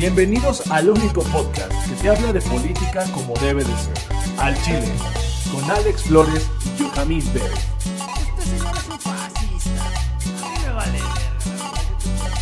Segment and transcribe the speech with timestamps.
[0.00, 3.94] Bienvenidos al único podcast que te habla de política como debe de ser.
[4.38, 4.86] Al Chile,
[5.52, 7.42] con Alex Flores y Yohamis Bell.
[7.42, 9.84] Este señor es un fascista.
[10.42, 12.34] A mí me vale verga.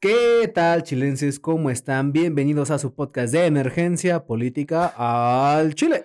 [0.00, 1.38] ¿Qué tal, chilenses?
[1.38, 2.10] ¿Cómo están?
[2.10, 6.04] Bienvenidos a su podcast de emergencia política al Chile.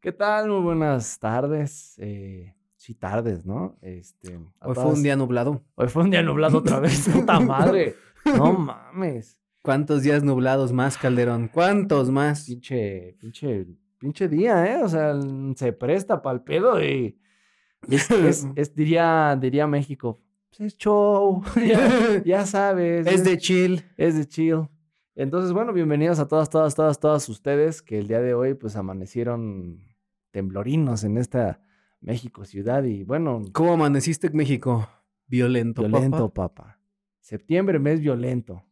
[0.00, 0.48] ¿Qué tal?
[0.48, 1.96] Muy buenas tardes.
[1.98, 3.76] Eh, sí, tardes, ¿no?
[3.82, 5.62] Este, Hoy fue un día nublado.
[5.74, 7.06] Hoy fue un día nublado otra vez.
[7.12, 7.96] Puta madre.
[8.24, 9.36] No mames.
[9.62, 11.48] ¿Cuántos días nublados más, Calderón?
[11.48, 12.46] ¿Cuántos más?
[12.46, 13.66] Pinche, pinche,
[13.98, 14.82] pinche día, ¿eh?
[14.82, 15.14] O sea,
[15.56, 17.18] se presta para el pedo y.
[17.88, 20.20] Es, es- es- diría, diría México.
[20.48, 21.42] Pues es show.
[21.56, 23.06] ya, ya sabes.
[23.06, 23.82] Es de chill.
[23.96, 24.68] Es de chill.
[25.14, 28.76] Entonces, bueno, bienvenidos a todas, todas, todas, todas ustedes que el día de hoy, pues,
[28.76, 29.84] amanecieron
[30.30, 31.60] temblorinos en esta
[32.00, 34.88] México ciudad y, bueno, ¿Cómo amaneciste en México?
[35.26, 36.54] Violento, violento, papá.
[36.54, 36.80] papá.
[37.20, 38.64] Septiembre, mes violento.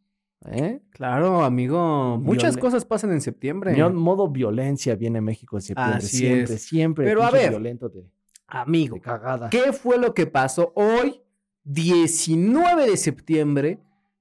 [0.45, 0.81] ¿Eh?
[0.91, 2.17] Claro, amigo.
[2.17, 3.73] Muchas Violen- cosas pasan en septiembre.
[3.73, 5.97] Mi- modo violencia viene México en septiembre.
[5.97, 6.63] Así siempre, es.
[6.63, 7.05] siempre.
[7.05, 7.49] Pero a ver.
[7.49, 8.05] Violento de,
[8.47, 9.49] Amigo, de cagada.
[9.49, 11.21] ¿qué fue lo que pasó hoy,
[11.65, 13.79] 19 de septiembre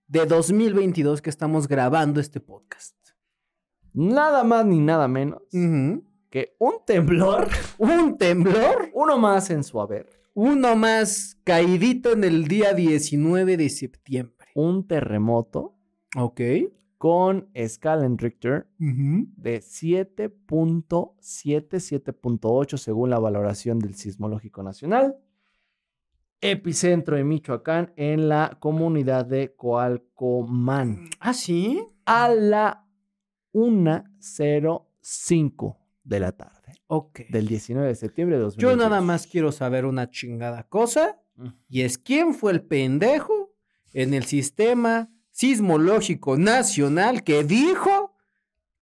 [0.08, 2.96] de 2022, que estamos grabando este podcast?
[3.94, 5.42] Nada más ni nada menos
[6.30, 10.08] que un temblor, Un temblor uno más en su haber.
[10.34, 14.48] Uno más caidito en el día 19 de septiembre.
[14.55, 15.77] Un terremoto
[16.17, 16.41] Ok.
[16.97, 25.17] con escala en Richter de 7.7, 7.8 según la valoración del Sismológico Nacional.
[26.41, 31.08] Epicentro de Michoacán en la comunidad de Coalcomán.
[31.20, 31.85] ¿Ah, sí?
[32.05, 32.86] A la
[33.52, 37.20] 1.05 de la tarde Ok.
[37.29, 38.91] del 19 de septiembre de Yo 2022.
[38.91, 41.20] nada más quiero saber una chingada cosa.
[41.68, 43.52] Y es quién fue el pendejo
[43.92, 48.12] en el sistema sismológico nacional que dijo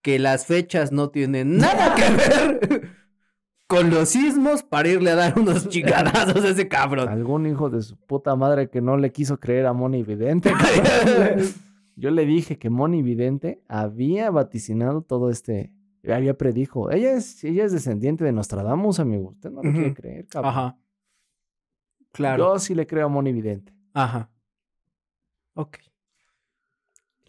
[0.01, 2.89] que las fechas no tienen nada que ver
[3.67, 7.09] con los sismos para irle a dar unos chingadazos a ese cabrón.
[7.09, 10.51] Algún hijo de su puta madre que no le quiso creer a Moni Vidente.
[11.95, 15.71] Yo le dije que Moni Vidente había vaticinado todo este.
[16.11, 16.89] Había predijo.
[16.89, 19.29] Ella es, ella es descendiente de Nostradamus, amigo.
[19.29, 20.51] Usted no le quiere creer, cabrón.
[20.51, 20.77] Ajá.
[22.13, 22.53] Claro.
[22.53, 23.75] Yo sí le creo a Moni Vidente.
[23.93, 24.31] Ajá.
[25.53, 25.77] Ok.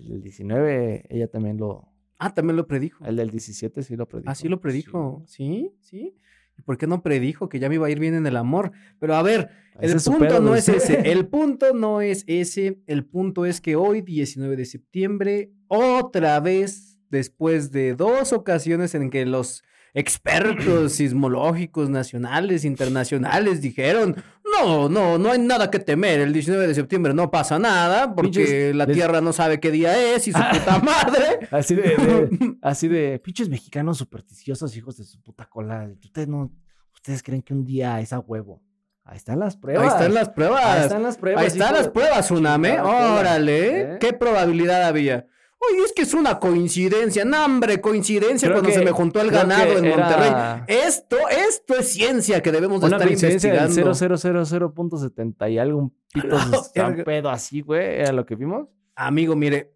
[0.00, 1.88] El del 19, ella también lo.
[2.18, 3.04] Ah, también lo predijo.
[3.04, 4.30] El del 17 sí lo predijo.
[4.30, 5.22] Así lo predijo.
[5.26, 6.16] Sí, sí.
[6.58, 8.72] ¿Y por qué no predijo que ya me iba a ir bien en el amor?
[8.98, 9.50] Pero a ver,
[9.80, 11.10] el punto no de es ese.
[11.12, 12.80] El punto no es ese.
[12.86, 19.10] El punto es que hoy, 19 de septiembre, otra vez, después de dos ocasiones en
[19.10, 19.62] que los
[19.94, 24.16] expertos sismológicos nacionales, internacionales dijeron,
[24.64, 28.30] no, no, no hay nada que temer, el 19 de septiembre no pasa nada, porque
[28.30, 31.40] Pinches- la les- Tierra no sabe qué día es y su puta madre.
[31.50, 35.88] Así de, de- así de pinches mexicanos supersticiosos, hijos de su puta cola.
[36.04, 36.50] Ustedes no,
[36.94, 38.62] ustedes creen que un día es a huevo.
[39.04, 39.84] Ahí están las pruebas.
[39.84, 40.64] Ahí están las pruebas.
[40.64, 41.40] Ahí están las pruebas.
[41.42, 43.80] Ahí están las pruebas, cola, Órale.
[43.94, 43.98] ¿eh?
[44.00, 45.26] ¿Qué probabilidad había?
[45.60, 47.24] Oye, es que es una coincidencia.
[47.24, 50.62] No, hombre, coincidencia Creo cuando que- se me juntó el ganado en Monterrey.
[50.68, 53.74] Esto, esto es ciencia que debemos de Una estar investigando.
[53.94, 56.28] 0.70 y algo, un pito
[56.74, 57.04] verga.
[57.04, 58.68] pedo así, güey, era lo que vimos.
[58.94, 59.72] Amigo, mire,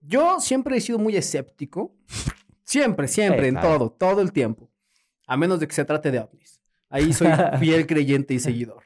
[0.00, 1.94] yo siempre he sido muy escéptico.
[2.64, 3.78] Siempre, siempre, Sí, en claro.
[3.78, 4.70] todo, todo el tiempo.
[5.26, 6.60] A menos de que se trate de ovnis.
[6.88, 7.28] Ahí soy
[7.60, 8.82] fiel creyente y seguidor.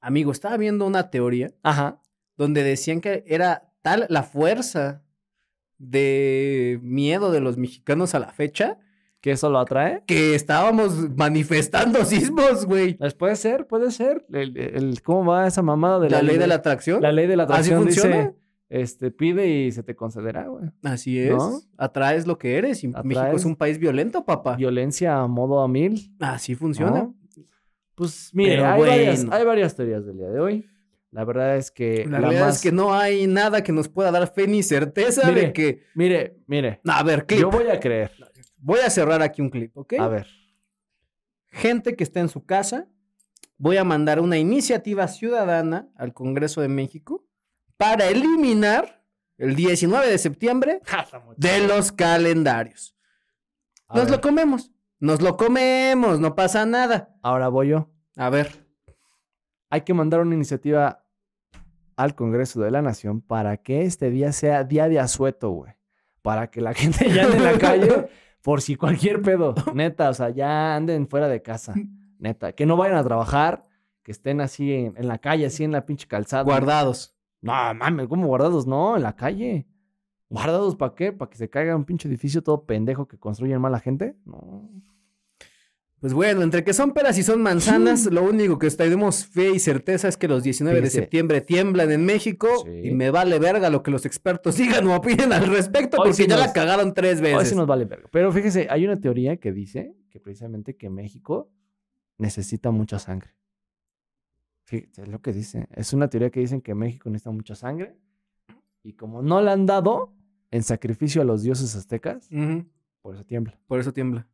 [0.00, 2.00] Amigo, estaba viendo una teoría Ajá.
[2.36, 5.02] donde decían que era tal la fuerza
[5.78, 8.78] de miedo de los mexicanos a la fecha
[9.20, 10.04] ¿Que eso lo atrae?
[10.06, 12.94] que estábamos manifestando sismos, güey.
[12.94, 14.24] Pues puede ser, puede ser.
[14.32, 17.02] El, el- ¿Cómo va esa mamada de La ley de la atracción.
[17.02, 18.16] La ley de la ¿Así atracción funciona?
[18.16, 18.34] dice,
[18.68, 20.66] este, pide y se te concederá, güey.
[20.84, 21.34] Así es.
[21.34, 21.60] ¿No?
[21.78, 22.84] Atraes lo que eres.
[22.84, 24.54] Y México es un país violento, papá.
[24.54, 26.14] Violencia a modo a mil.
[26.20, 27.02] Así funciona.
[27.02, 27.16] ¿no?
[27.96, 29.36] Pues mire, hay, varias, bueno.
[29.36, 30.66] hay varias teorías del día de hoy.
[31.10, 32.56] La verdad es que La, la, realidad más...
[32.56, 35.82] es que no hay nada que nos pueda dar fe ni certeza de que.
[35.94, 36.80] Mire, mire.
[36.86, 37.40] A ver, clip.
[37.40, 38.12] Yo voy a creer.
[38.58, 39.94] Voy a cerrar aquí un clip, ¿ok?
[39.98, 40.26] A ver.
[41.50, 42.88] gente que está en su casa,
[43.56, 47.24] voy a mandar una iniciativa ciudadana al Congreso de México
[47.76, 49.02] para eliminar
[49.38, 50.80] el 19 de septiembre
[51.36, 52.96] de los calendarios.
[53.86, 54.72] A Nos ver, lo comemos.
[55.00, 57.16] Nos lo comemos, no pasa nada.
[57.22, 57.88] Ahora voy yo.
[58.16, 58.67] A ver.
[59.70, 61.04] Hay que mandar una iniciativa
[61.96, 65.72] al Congreso de la Nación para que este día sea día de asueto, güey.
[66.22, 68.08] Para que la gente ya ande en la calle
[68.42, 69.54] por si cualquier pedo.
[69.74, 71.74] Neta, o sea, ya anden fuera de casa.
[72.18, 72.52] Neta.
[72.52, 73.62] Que no vayan a trabajar,
[74.02, 76.44] que estén así en, en la calle, así en la pinche calzada.
[76.44, 77.14] Guardados.
[77.40, 78.66] No, mames, ¿cómo guardados?
[78.66, 79.66] No, en la calle.
[80.30, 81.12] ¿Guardados para qué?
[81.12, 84.16] ¿Para que se caiga un pinche edificio todo pendejo que construyen mala gente?
[84.24, 84.68] No.
[86.00, 89.58] Pues bueno, entre que son peras y son manzanas, lo único que tenemos fe y
[89.58, 92.88] certeza es que los 19 de septiembre tiemblan en México Sí.
[92.88, 96.12] y me vale verga lo que los expertos digan o opinen al respecto Hoy porque
[96.14, 97.48] sí ya nos- la cagaron tres Hoy veces.
[97.48, 98.08] sí nos vale verga.
[98.12, 101.50] Pero fíjese, hay una teoría que dice que precisamente que México
[102.16, 103.30] necesita mucha sangre.
[104.64, 105.66] Fíjate, es lo que dice.
[105.74, 107.96] Es una teoría que dicen que México necesita mucha sangre.
[108.82, 110.12] Y como no la han dado
[110.50, 112.28] en sacrificio a los dioses aztecas,
[113.02, 113.58] por eso tiembla.
[113.66, 114.28] Por eso tiembla.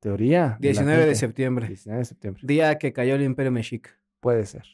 [0.00, 0.56] Teoría.
[0.60, 1.66] de la 19 de septiembre.
[1.68, 2.42] 19 de septiembre.
[2.46, 3.90] Día que cayó el Imperio Mexica.
[4.20, 4.64] Puede ser.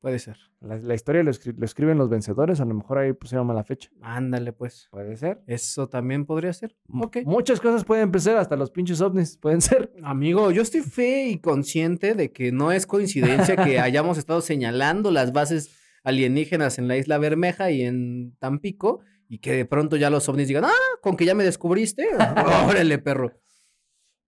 [0.00, 0.36] Puede ser.
[0.60, 3.62] La, la historia lo, escri- lo escriben los vencedores, a lo mejor ahí pusieron mala
[3.62, 3.88] fecha.
[4.00, 4.88] Ándale, pues.
[4.90, 5.40] Puede ser.
[5.46, 6.76] Eso también podría ser.
[6.92, 7.18] Ok.
[7.24, 9.92] Muchas cosas pueden empezar, hasta los pinches ovnis pueden ser.
[10.02, 15.10] Amigo, yo estoy fe y consciente de que no es coincidencia que hayamos estado señalando
[15.12, 15.70] las bases
[16.02, 20.48] alienígenas en la Isla Bermeja y en Tampico y que de pronto ya los ovnis
[20.48, 22.08] digan, ah, con que ya me descubriste.
[22.68, 23.32] Órale, perro.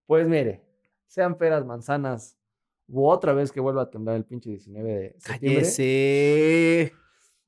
[0.06, 0.62] Pues mire,
[1.06, 2.36] sean peras, manzanas,
[2.88, 5.60] u otra vez que vuelva a temblar el pinche 19 de septiembre.
[5.62, 6.92] Cállese.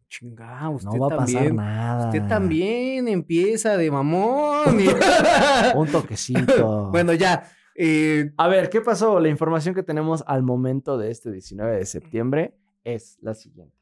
[0.08, 2.06] Chingá, usted No va a pasar nada.
[2.06, 4.80] Usted también empieza de mamón.
[4.80, 4.86] y-
[5.76, 6.90] Un toquecito.
[6.90, 7.50] bueno, ya.
[7.74, 9.18] eh, A ver, ¿qué pasó?
[9.20, 12.54] La información que tenemos al momento de este 19 de septiembre
[12.84, 13.76] es la siguiente.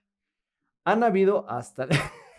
[0.85, 1.87] Han habido hasta...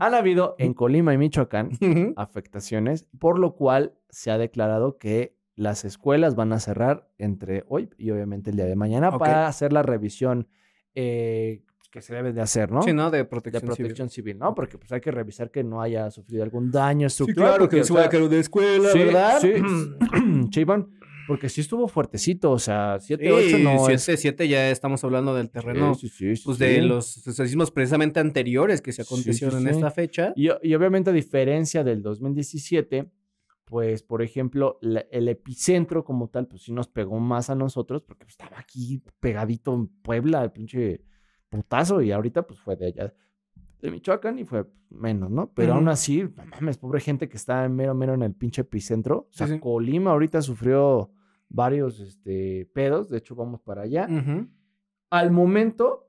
[0.00, 1.70] Han habido en Colima y Michoacán
[2.16, 7.90] afectaciones, por lo cual se ha declarado que las escuelas van a cerrar entre hoy
[7.98, 10.48] y obviamente el día de mañana para hacer la revisión
[10.94, 12.80] eh, que se debe de hacer, ¿no?
[12.82, 13.10] Sí, ¿no?
[13.10, 14.38] De De protección, protección civil.
[14.38, 14.54] ¿no?
[14.54, 17.50] Porque pues hay que revisar que no haya sufrido algún daño Sí, estructural.
[17.50, 19.38] claro, porque, que se vaya a caer de escuela, sí, ¿verdad?
[19.40, 19.52] Sí,
[20.52, 20.64] sí,
[21.32, 24.02] porque sí estuvo fuertecito, o sea, 7, Sí, 8 no es...
[24.02, 26.64] 7, 7 ya estamos hablando del terreno, Sí, sí, sí, sí, pues sí.
[26.64, 29.68] de los sucesos precisamente anteriores que se Sí, sí, acontecieron sí.
[29.68, 30.32] en esta fecha.
[30.36, 33.10] Y, y obviamente a diferencia del 2017,
[33.64, 38.02] pues por ejemplo, la- el epicentro como tal, pues sí nos pegó más a nosotros
[38.02, 41.02] porque pues, estaba aquí pegadito en Puebla, el pinche
[41.48, 43.14] putazo, y ahorita pues fue de allá
[43.80, 45.52] de Michoacán y fue menos, ¿no?
[45.54, 49.26] Pero aún así, no mames, pobre gente que está mero, mero en el pinche epicentro.
[49.28, 49.58] O sea, Sí, sí.
[49.58, 51.10] Colima ahorita sufrió
[51.52, 54.06] varios este, pedos, de hecho vamos para allá.
[55.10, 56.08] Al momento,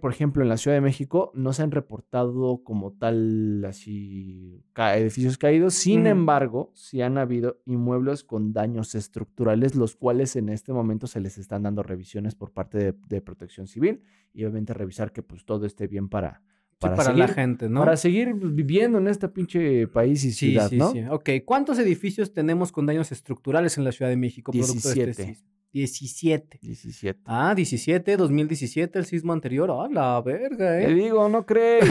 [0.00, 4.96] por ejemplo, en la Ciudad de México no se han reportado como tal así ca-
[4.96, 5.74] edificios caídos.
[5.74, 11.20] Sin embargo, sí han habido inmuebles con daños estructurales, los cuales en este momento se
[11.20, 14.02] les están dando revisiones por parte de, de Protección Civil
[14.32, 16.42] y obviamente revisar que pues todo esté bien para,
[16.82, 17.80] Sí, para, seguir, la gente, ¿no?
[17.80, 20.92] para seguir viviendo en este pinche país y Sí, ciudad, sí, ¿no?
[20.92, 21.02] sí.
[21.10, 24.50] Ok, ¿cuántos edificios tenemos con daños estructurales en la Ciudad de México?
[24.50, 25.36] producto de este
[25.72, 26.58] 17.
[26.58, 26.66] sismo?
[26.66, 26.66] 17.
[26.66, 27.20] 17.
[27.26, 29.70] Ah, 17, 2017, el sismo anterior.
[29.70, 30.94] Ah, la verga, Te ¿eh?
[30.94, 31.84] digo, no crees.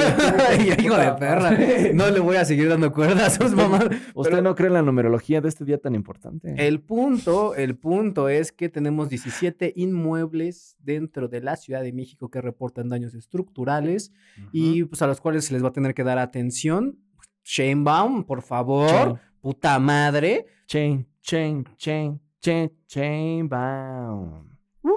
[0.50, 1.58] Ay, hijo de perra.
[1.94, 3.86] No le voy a seguir dando cuerda a sus mamás.
[4.14, 6.54] Usted Pero- no cree en la numerología de este día tan importante.
[6.58, 12.30] El punto, el punto es que tenemos 17 inmuebles dentro de la Ciudad de México
[12.30, 14.12] que reportan daños estructurales
[14.52, 17.00] y pues a los cuales se les va a tener que dar atención.
[17.44, 19.16] Shanebaum, por favor, Chain.
[19.42, 20.46] puta madre.
[20.68, 24.50] Chain, chain, chain, chain, chain bound.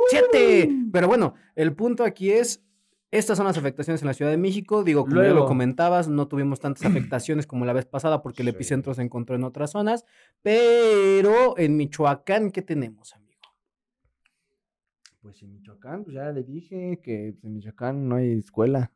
[0.08, 0.70] ¡Siete!
[0.92, 2.62] Pero bueno, el punto aquí es,
[3.11, 4.84] estas son las afectaciones en la Ciudad de México.
[4.84, 8.49] Digo, como ya lo comentabas, no tuvimos tantas afectaciones como la vez pasada porque el
[8.49, 8.54] Sí.
[8.54, 10.04] epicentro se encontró en otras zonas.
[10.42, 13.40] Pero en Michoacán, ¿qué tenemos, amigo?
[15.20, 18.90] Pues en Michoacán, pues ya le dije que en Michoacán no hay escuela.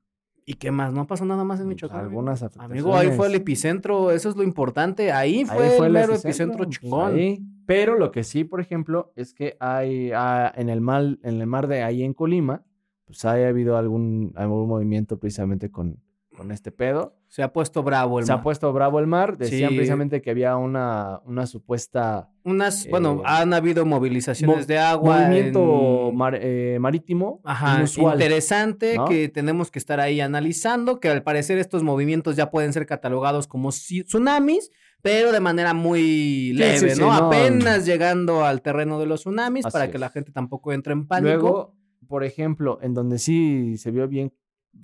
[0.48, 0.92] ¿Y qué más?
[0.92, 2.00] ¿No pasó nada más en Pues Michoacán?
[2.02, 3.40] algunas Amigo, ahí fue el afectaciones.
[3.40, 5.10] epicentro, eso es lo importante.
[5.10, 7.14] Ahí fue, Ahí fue el mero epicentro, epicentro chingón.
[7.16, 7.40] ahí.
[7.66, 11.46] Pero lo que sí, por ejemplo, es que hay ah, en el mar, en el
[11.48, 12.62] mar de ahí en Colima,
[13.06, 15.98] pues ha habido algún, algún movimiento precisamente con,
[16.36, 17.16] con este pedo.
[17.28, 18.42] Se ha puesto bravo el Se ha mar.
[18.44, 19.36] puesto bravo el mar.
[19.38, 19.76] Decían Sí.
[19.76, 25.18] precisamente que había una, una supuesta Unas, bueno, eh, han habido movilizaciones mo- de agua.
[25.22, 28.14] movimiento en- mar- eh, marítimo Ajá, inusual.
[28.14, 29.06] interesante ¿no?
[29.06, 33.46] que tenemos que estar ahí analizando, que al parecer estos movimientos ya pueden ser catalogados
[33.48, 34.70] como tsunamis,
[35.02, 37.06] pero de manera muy leve, sí, sí, ¿no?
[37.08, 37.26] no.
[37.26, 40.00] Apenas llegando al terreno de los tsunamis Así para que es.
[40.00, 41.28] la gente tampoco entre en pánico.
[41.28, 41.74] Luego,
[42.08, 44.32] por ejemplo, en donde sí se vio bien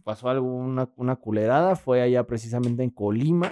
[0.05, 3.51] pasó algo, una, culerada, fue allá precisamente en Colima,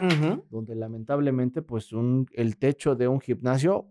[0.50, 3.86] donde lamentablemente, pues, un, el techo de un gimnasio,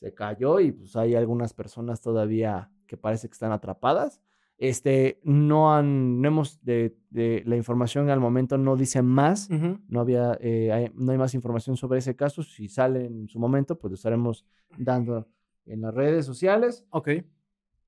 [0.00, 4.20] se cayó y pues hay algunas personas todavía que parece que están atrapadas.
[4.56, 9.48] Este, no han, no hemos, de, de la información al momento no dice más,
[9.88, 12.42] no había, eh, hay- no hay más información sobre ese caso.
[12.42, 14.44] Si sale en su momento, pues lo estaremos
[14.78, 15.26] dando
[15.66, 16.84] en las redes sociales.
[16.90, 17.08] Ok.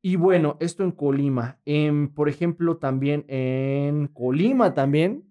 [0.06, 1.58] Y bueno, esto en Colima.
[1.64, 5.24] En, por ejemplo, también en Colima también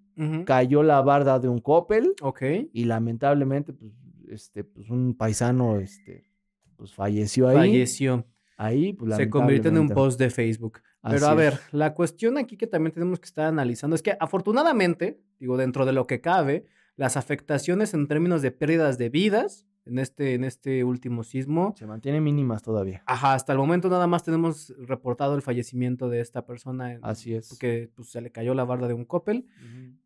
[0.45, 2.41] cayó la barda de un Coppel Ok.
[2.73, 3.93] y lamentablemente, pues,
[4.29, 6.29] este, pues un paisano, este,
[6.75, 7.55] pues falleció ahí.
[7.55, 8.25] Falleció.
[8.57, 10.81] Ahí, pues Se convirtió en un post de Facebook.
[11.09, 11.73] Pero a ver, es.
[11.73, 15.93] la cuestión aquí que también tenemos que estar analizando es que afortunadamente, digo, dentro de
[15.93, 16.65] lo que cabe,
[16.97, 21.85] las afectaciones en términos de pérdidas de vidas en este, en este último sismo, Se
[21.85, 23.03] mantiene mínimas todavía.
[23.05, 27.33] ajá, hasta el momento nada más tenemos reportado el fallecimiento de esta persona en- Así
[27.35, 27.49] es.
[27.49, 29.45] porque pues, se le cayó la barda de un Coppel.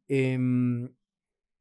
[0.08, 0.90] Em,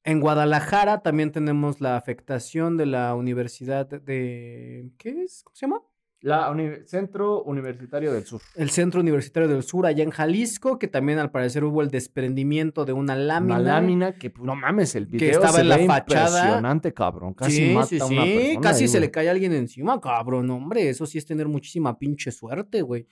[0.05, 4.91] en Guadalajara también tenemos la afectación de la Universidad de...
[4.97, 5.43] ¿Qué es?
[5.45, 5.83] ¿Cómo se llama?
[6.21, 8.41] La uni- Centro Universitario del Sur.
[8.57, 12.85] el Centro Universitario del Sur, allá en Jalisco, que también al parecer hubo el desprendimiento
[12.85, 13.55] de una lámina.
[13.55, 16.39] Una lámina que, pues, no mames, el video estaba se en la ve fachada.
[16.39, 17.35] impresionante, cabrón.
[17.35, 19.53] Casi sí, mata sí, a una sí, persona casi ahí, se le cae a alguien
[19.53, 23.07] encima, cabrón, hombre, eso sí es tener muchísima pinche suerte, güey.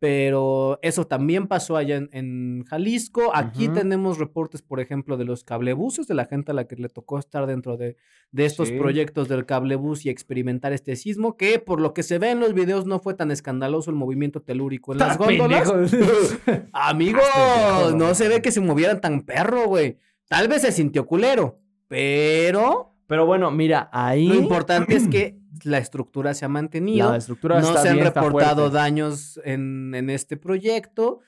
[0.00, 3.32] Pero eso también pasó allá en, en Jalisco.
[3.34, 6.88] Aquí tenemos reportes, por ejemplo, de los cablebuses, de la gente a la que le
[6.88, 7.96] tocó estar dentro de,
[8.32, 8.78] de estos Sí.
[8.78, 12.54] proyectos del cablebús y experimentar este sismo, que por lo que se ve en los
[12.54, 15.70] videos no fue tan escandaloso el movimiento telúrico en las góndolas.
[16.72, 19.98] Amigos, pendejo, no se ve que se movieran tan perro, güey.
[20.28, 25.78] Tal vez se sintió culero, pero Pero bueno, mira, ahí lo importante es que la
[25.78, 27.10] estructura se ha mantenido.
[27.10, 31.20] la estructura No está se han bien, reportado daños en, en este proyecto.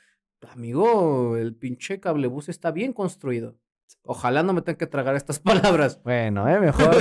[0.52, 3.56] Amigo, el pinche cablebús está bien construido.
[4.04, 6.00] Ojalá no me tengan que tragar estas palabras.
[6.02, 6.96] Bueno, eh, mejor,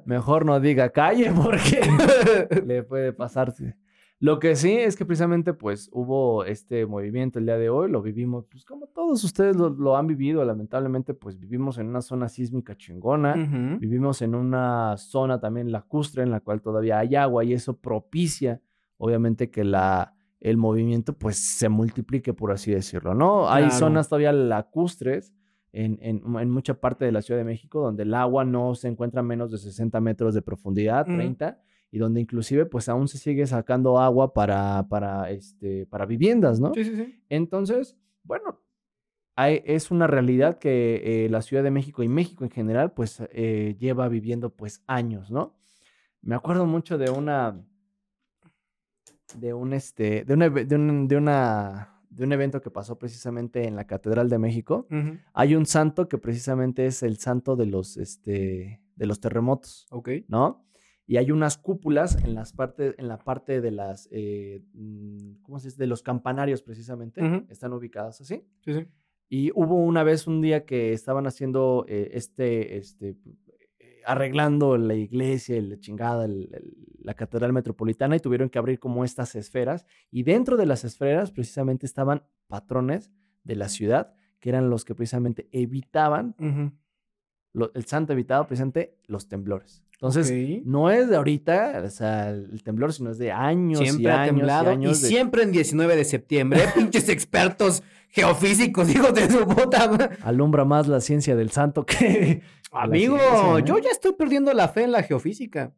[0.04, 1.80] mejor no diga calle porque
[2.66, 3.76] le puede pasarse.
[4.18, 8.00] Lo que sí es que precisamente pues hubo este movimiento el día de hoy, lo
[8.00, 12.28] vivimos, pues como todos ustedes lo, lo han vivido, lamentablemente pues vivimos en una zona
[12.30, 13.34] sísmica chingona,
[13.78, 18.62] vivimos en una zona también lacustre en la cual todavía hay agua y eso propicia
[18.96, 23.50] obviamente que la, el movimiento pues se multiplique por así decirlo, ¿no?
[23.50, 25.34] Hay zonas todavía lacustres
[25.72, 28.88] en, en, en mucha parte de la Ciudad de México donde el agua no se
[28.88, 31.16] encuentra a menos de 60 metros de profundidad, Ujú.
[31.16, 31.60] 30,
[31.96, 36.74] y donde inclusive pues aún se sigue sacando agua para, para, este, para viviendas, ¿no?
[36.74, 37.22] Sí, sí, sí.
[37.30, 38.60] Entonces, bueno,
[39.34, 43.22] hay- es una realidad que eh, la Ciudad de México y México en general, pues
[43.32, 45.56] eh, lleva viviendo pues años, ¿no?
[46.20, 47.62] Me acuerdo mucho de una,
[49.38, 52.98] de un este, de un, eve- de un, de una, de un evento que pasó
[52.98, 54.86] precisamente en la Catedral de México.
[55.34, 59.86] Hay un santo que precisamente es el santo de los, este, de los terremotos.
[59.90, 60.08] Ok.
[60.28, 60.64] ¿no?
[61.06, 65.58] Y hay unas cúpulas en las partes, en la parte de las, eh, mm, ¿cómo
[65.60, 65.78] se dice?
[65.78, 68.42] De los campanarios precisamente, están ubicadas así.
[68.64, 68.86] Sí, sí.
[69.28, 73.16] Y hubo una vez un día que estaban haciendo eh, este, este,
[73.78, 78.78] eh, arreglando la iglesia, la chingada, el- el- la catedral metropolitana y tuvieron que abrir
[78.80, 79.86] como estas esferas.
[80.10, 83.12] Y dentro de las esferas precisamente estaban patrones
[83.44, 86.34] de la ciudad que eran los que precisamente evitaban,
[87.52, 89.82] lo- el santo evitaba precisamente los temblores.
[89.98, 90.30] Entonces,
[90.66, 94.20] no es de ahorita, o sea, el temblor, sino es de años Siempre y ha
[94.20, 95.02] años temblado y años.
[95.02, 96.60] y siempre en 19 de septiembre.
[96.74, 100.10] Pinches expertos geofísicos, hijos de su puta.
[100.22, 102.42] Alumbra más la ciencia del santo que...
[102.72, 103.62] Amigo, ciencia, ¿eh?
[103.64, 105.72] yo ya estoy perdiendo la fe en la geofísica.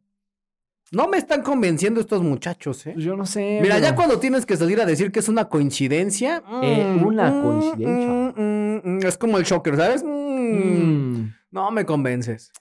[0.91, 2.91] No me están convenciendo estos muchachos, ¿eh?
[2.93, 3.59] Pues yo no sé.
[3.61, 6.43] Mira, ya cuando tienes que salir a decir que es una coincidencia.
[6.61, 8.09] Eh, una mm, coincidencia.
[8.09, 10.03] mm, mm, mm, es como el shocker, ¿sabes?
[10.03, 12.51] No me convences.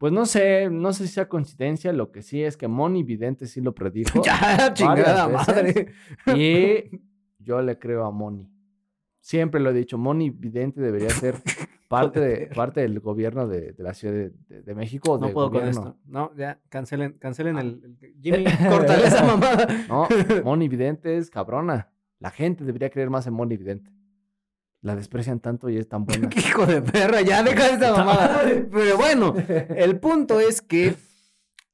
[0.00, 3.46] Pues no sé, no sé si sea coincidencia, lo que sí es que Moni Vidente
[3.46, 4.22] sí lo predijo.
[4.24, 5.88] ya, chingada madre.
[6.34, 7.02] Y
[7.38, 8.48] yo le creo a Moni.
[9.20, 11.34] Siempre lo he dicho, Moni Vidente debería ser
[11.88, 15.18] parte, de, parte del gobierno de, de la Ciudad de, de- de México.
[15.20, 15.98] No puedo con esto.
[16.06, 19.66] No, ya, cancelen, cancelen el, el- Jimmy, córtale esa mamada.
[19.86, 20.08] No,
[20.44, 21.90] Moni Vidente es cabrona.
[22.20, 23.90] La gente debería creer más en Moni Vidente.
[24.82, 26.28] La desprecian tanto y es tan buena.
[26.28, 28.42] Qué Hijo de perra, ya deja esta mamada.
[28.70, 29.34] Pero bueno,
[29.76, 30.94] el punto es que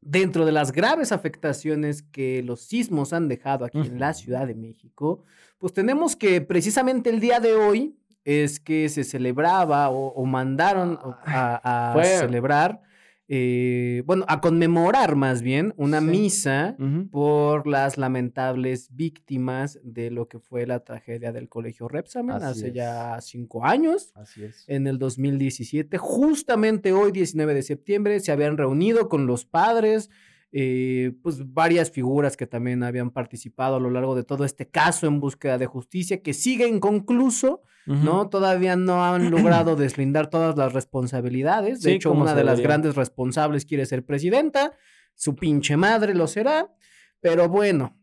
[0.00, 4.14] dentro de las graves afectaciones que los sismos han dejado aquí en la.
[4.14, 5.24] Ciudad de México,
[5.58, 10.98] pues tenemos que precisamente el día de hoy es que se celebraba o, o mandaron
[11.24, 12.82] a, a celebrar
[13.28, 16.06] eh, bueno, a conmemorar más bien una Sí.
[16.06, 16.76] misa
[17.10, 22.68] por las lamentables víctimas de lo que fue la tragedia del colegio Repsamen Así hace
[22.68, 22.74] es.
[22.74, 24.12] ya cinco años.
[24.14, 24.64] Así es.
[24.68, 30.08] En el 2017, justamente hoy, 19 de septiembre, se habían reunido con los padres,
[30.52, 35.06] eh, pues varias figuras que también habían participado a lo largo de todo este caso
[35.08, 38.28] en búsqueda de justicia, que sigue inconcluso, ¿no?
[38.28, 41.80] Todavía no han logrado deslindar todas las responsabilidades.
[41.80, 44.72] De Sí, hecho, una de las grandes responsables quiere ser presidenta,
[45.14, 46.74] su pinche madre lo será,
[47.20, 47.96] pero bueno.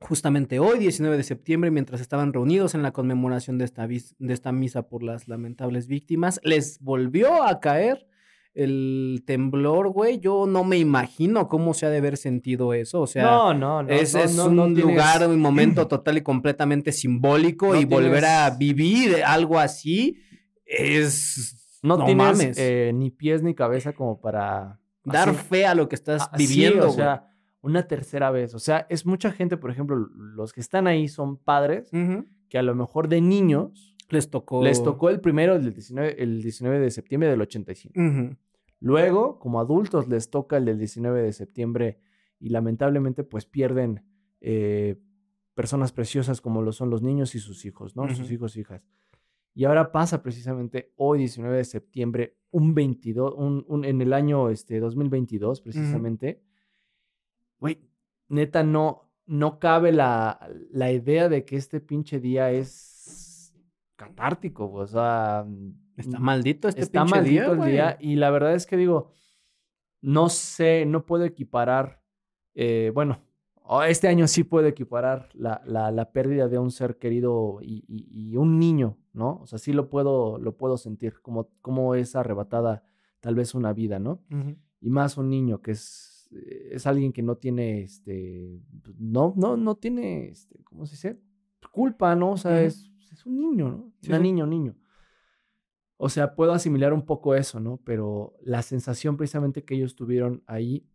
[0.00, 4.50] Justamente hoy, 19 de septiembre, mientras estaban reunidos en la conmemoración de esta, de esta
[4.50, 8.08] misa por las lamentables víctimas, les volvió a caer
[8.54, 10.18] el temblor, güey.
[10.20, 13.00] Yo no me imagino cómo se ha de haber sentido eso.
[13.00, 13.88] O sea, no, no, no.
[13.88, 19.22] es, es un tienes- lugar, un momento total y completamente simbólico y volver a vivir
[19.24, 20.18] algo así
[20.66, 21.78] es...
[21.82, 25.88] No, tienes mames, eh, ni pies ni cabeza como para dar así- fe a lo
[25.88, 26.96] que estás Ah, sí, viviendo, o güey.
[26.96, 27.28] sea,
[27.60, 28.54] una tercera vez.
[28.54, 31.90] O sea, es mucha gente, por ejemplo, los que están ahí son padres
[32.48, 34.62] que a lo mejor de niños Les tocó...
[34.62, 37.98] les tocó el primero, el 19, el 19 de septiembre del 85.
[38.00, 38.36] Ujú.
[38.80, 41.98] Luego, como adultos, les toca el del 19 de septiembre
[42.38, 44.04] y lamentablemente pues pierden
[44.40, 44.96] eh,
[45.54, 48.08] personas preciosas como lo son los niños y sus hijos, ¿no?
[48.14, 48.82] Sus hijos, hijas.
[49.54, 54.48] Y ahora pasa precisamente hoy, 19 de septiembre, un 22, un, un- en el año
[54.50, 56.42] este, 2022 precisamente.
[57.60, 57.78] Güey,
[58.28, 60.40] neta, no, no cabe la,
[60.70, 62.72] la idea de que este pinche día es
[63.96, 65.46] catártico, o sea...
[65.96, 67.72] Está maldito este está pinche maldito día, el güey.
[67.72, 67.96] día.
[68.00, 69.10] Y la verdad es que digo,
[70.00, 72.02] no sé, no puedo equiparar,
[72.54, 73.18] eh, bueno,
[73.86, 78.30] este año sí puedo equiparar la, la- la pérdida de un ser querido y, y-
[78.32, 79.38] y un niño, ¿no?
[79.42, 82.82] O sea, sí lo puedo, lo puedo sentir, como, como es arrebatada
[83.20, 84.22] tal vez una vida, ¿no?
[84.80, 86.28] Y más un niño que es,
[86.70, 91.20] es alguien que no tiene, este, pues, no, no, no tiene, este, ¿cómo se dice?
[91.70, 92.32] Culpa, ¿no?
[92.32, 93.92] O sea, es, es un niño, ¿no?
[94.00, 94.22] Sí, Una sí.
[94.22, 94.76] niña, un niño.
[95.96, 97.78] O sea, puedo asimilar un poco eso, ¿no?
[97.84, 100.88] Pero la sensación precisamente que ellos tuvieron ahí,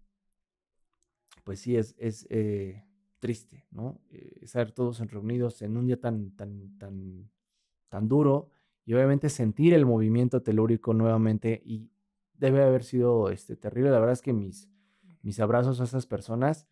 [1.44, 2.84] pues sí, es, es eh,
[3.20, 4.02] triste, ¿no?
[4.10, 7.30] Eh, estar todos reunidos en un día tan, tan, tan,
[7.90, 8.50] tan duro
[8.86, 11.90] y obviamente sentir el movimiento telúrico nuevamente y
[12.34, 13.92] debe haber sido este, terrible.
[13.92, 14.70] La verdad es que mis,
[15.22, 16.68] mis abrazos a esas personas.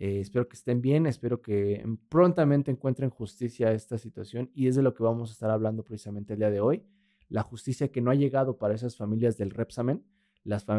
[0.00, 4.66] Eh, espero que estén bien, espero que en- prontamente encuentren justicia a esta situación y
[4.66, 6.82] es de lo que vamos a estar hablando precisamente el día de hoy.
[7.28, 10.02] La justicia que no ha llegado para esas familias del Repsamen,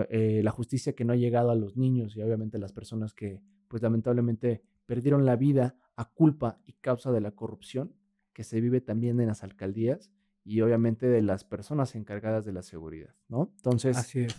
[0.10, 3.14] eh, la justicia que no ha llegado a los niños y obviamente a las personas
[3.14, 7.94] que pues lamentablemente perdieron la vida a culpa y causa de la corrupción
[8.34, 10.12] que se vive también en las alcaldías
[10.44, 13.54] y obviamente de las personas encargadas de la seguridad, ¿no?
[13.58, 14.36] Entonces, Así es.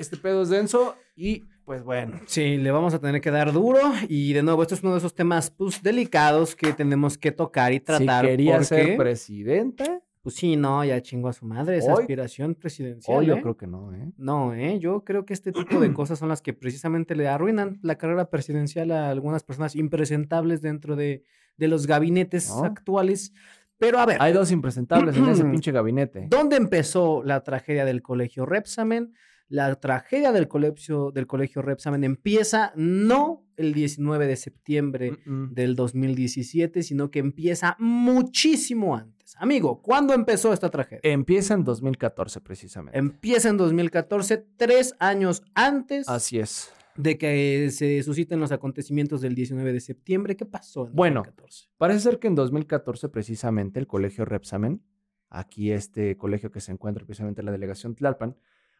[0.00, 2.18] Este pedo es denso y pues bueno.
[2.26, 4.98] Sí, le vamos a tener que dar duro y de nuevo, esto es uno de
[4.98, 8.24] esos temas pues, delicados que tenemos que tocar y tratar.
[8.24, 12.00] si quería porque, ser presidenta, Pues sí, no, ya chingó a su madre esa Hoy-
[12.02, 13.18] aspiración presidencial.
[13.18, 13.40] hoy yo ¿eh?
[13.42, 14.10] creo que no, ¿eh?
[14.16, 14.78] No, ¿eh?
[14.80, 18.28] yo creo que este tipo de cosas son las que precisamente le arruinan la carrera
[18.30, 21.22] presidencial a algunas personas impresentables dentro de,
[21.56, 22.64] de los gabinetes ¿No?
[22.64, 23.32] actuales.
[23.78, 26.26] Pero a ver, Hay dos impresentables en ese pinche gabinete.
[26.28, 29.14] ¿dónde empezó la tragedia del colegio Repsamen?
[29.50, 36.84] La tragedia del colegio, del colegio Repsamen empieza no el 19 de septiembre del 2017,
[36.84, 39.34] sino que empieza muchísimo antes.
[39.38, 41.00] Amigo, ¿cuándo empezó esta tragedia?
[41.02, 42.96] Empieza en 2014 precisamente.
[42.96, 46.72] Empieza en 2014, tres años antes Así es.
[46.94, 50.36] de que se susciten los acontecimientos del 19 de septiembre.
[50.36, 51.22] ¿Qué pasó en Bueno.
[51.22, 51.70] 2014?
[51.76, 54.80] Parece ser que en 2014 precisamente el colegio Repsamen,
[55.28, 58.36] aquí este colegio que se encuentra precisamente en la delegación Tlalpan,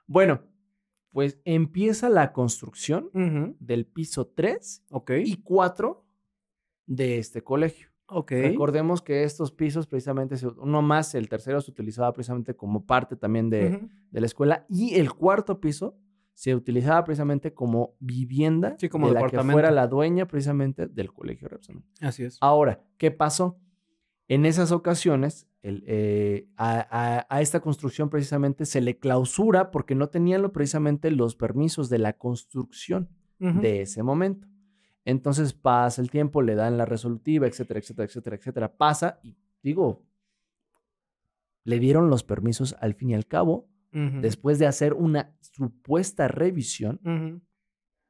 [0.06, 0.42] bueno,
[1.10, 3.10] pues empieza la construcción
[3.58, 6.04] del piso 3 Ok, y 4
[6.86, 7.88] de este colegio.
[8.28, 13.50] Recordemos que estos pisos precisamente, uno más, el tercero se utilizaba precisamente como parte también
[13.50, 15.96] de, la escuela y el cuarto piso
[16.34, 21.12] se utilizaba precisamente como vivienda Sí, como de la que fuera la dueña precisamente del
[21.12, 21.84] colegio Repsamen.
[22.00, 22.38] Así es.
[22.40, 23.58] Ahora, ¿qué pasó?
[24.26, 29.94] En esas ocasiones, el, eh, a, a- a esta construcción precisamente se le clausura porque
[29.94, 33.08] no tenían lo- precisamente los permisos de la construcción
[33.60, 34.46] de ese momento.
[35.04, 38.76] Entonces pasa el tiempo, le dan la resolutiva, etcétera, etcétera, etcétera, etcétera.
[38.76, 40.04] Pasa y digo,
[41.64, 43.68] le dieron los permisos al fin y al cabo,
[44.20, 47.00] después de hacer una supuesta revisión,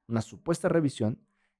[0.09, 1.19] una supuesta revisión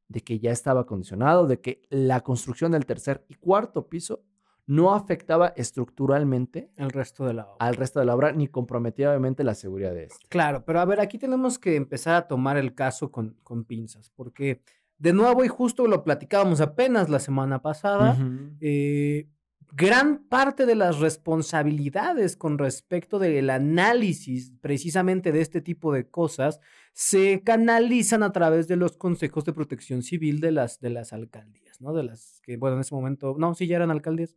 [0.09, 4.25] de que ya estaba acondicionado, de que la construcción del tercer y cuarto piso
[4.71, 7.57] no afectaba estructuralmente El resto de la obra.
[7.59, 10.29] al resto de la obra ni comprometía obviamente la seguridad de este.
[10.29, 14.11] Claro, pero a ver, aquí tenemos que empezar a tomar el caso con, con pinzas,
[14.15, 14.63] porque
[14.97, 18.17] de nuevo y justo lo platicábamos apenas la semana pasada,
[18.61, 19.29] eh,
[19.73, 26.61] gran parte de las responsabilidades con respecto del análisis precisamente de este tipo de cosas
[26.93, 31.81] se canalizan a través de los consejos de protección civil de las, de las alcaldías,
[31.81, 31.93] ¿no?
[31.93, 34.37] De las que, bueno, en ese momento, no, sí ya eran alcaldías.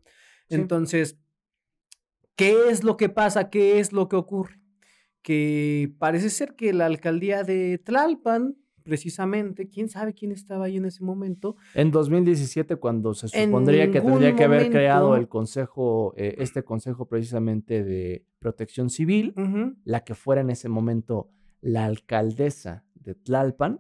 [0.50, 0.56] Sí.
[0.56, 1.18] Entonces,
[2.36, 3.50] ¿qué es lo que pasa?
[3.50, 4.60] ¿Qué es lo que ocurre?
[5.22, 10.86] Que parece ser que la alcaldía de Tlalpan, precisamente, quién sabe quién estaba ahí en
[10.86, 16.36] ese momento, En 2017, cuando se supondría que tendría que haber creado el consejo, eh,
[16.40, 19.34] este consejo precisamente de protección civil,
[19.86, 21.30] la que fuera en ese momento
[21.62, 23.80] la alcaldesa de Tlalpan,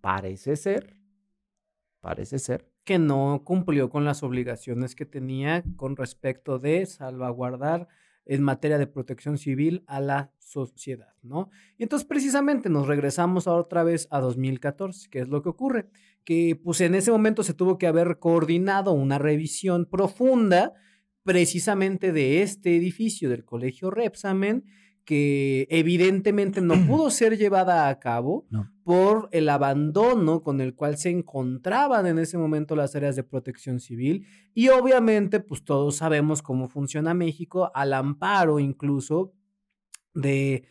[0.00, 0.96] parece ser,
[2.00, 7.88] parece ser, que no cumplió con las obligaciones que tenía con respecto de salvaguardar
[8.24, 11.50] en materia de protección civil a la sociedad, ¿no?
[11.78, 15.88] Y entonces precisamente nos regresamos ahora otra vez a 2014, que es lo que ocurre,
[16.24, 20.72] que pues en ese momento se tuvo que haber coordinado una revisión profunda
[21.24, 24.64] precisamente de este edificio del Colegio Repsamen,
[25.06, 28.70] que evidentemente no pudo ser llevada a cabo No.
[28.84, 33.80] por el abandono con el cual se encontraban en ese momento las áreas de protección
[33.80, 39.32] civil y obviamente pues todos sabemos cómo funciona México al amparo incluso
[40.12, 40.64] de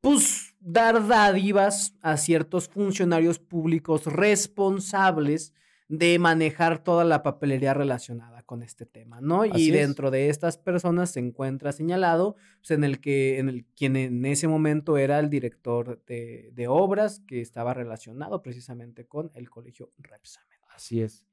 [0.00, 5.52] pues dar dádivas a ciertos funcionarios públicos responsables
[5.88, 9.44] de manejar toda la papelería relacionada con este tema, ¿no?
[9.44, 9.80] Así y es.
[9.80, 14.26] dentro de estas personas se encuentra señalado pues, en el que en el quien en
[14.26, 19.90] ese momento era el director de, de obras que estaba relacionado precisamente con el colegio
[19.96, 20.58] Repsamen.
[20.68, 21.24] así es.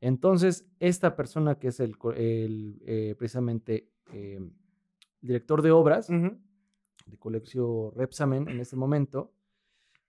[0.00, 4.40] Entonces, esta persona que es el, el, eh, precisamente eh,
[5.20, 9.32] director de obras, de Colegio Repsamen en este momento,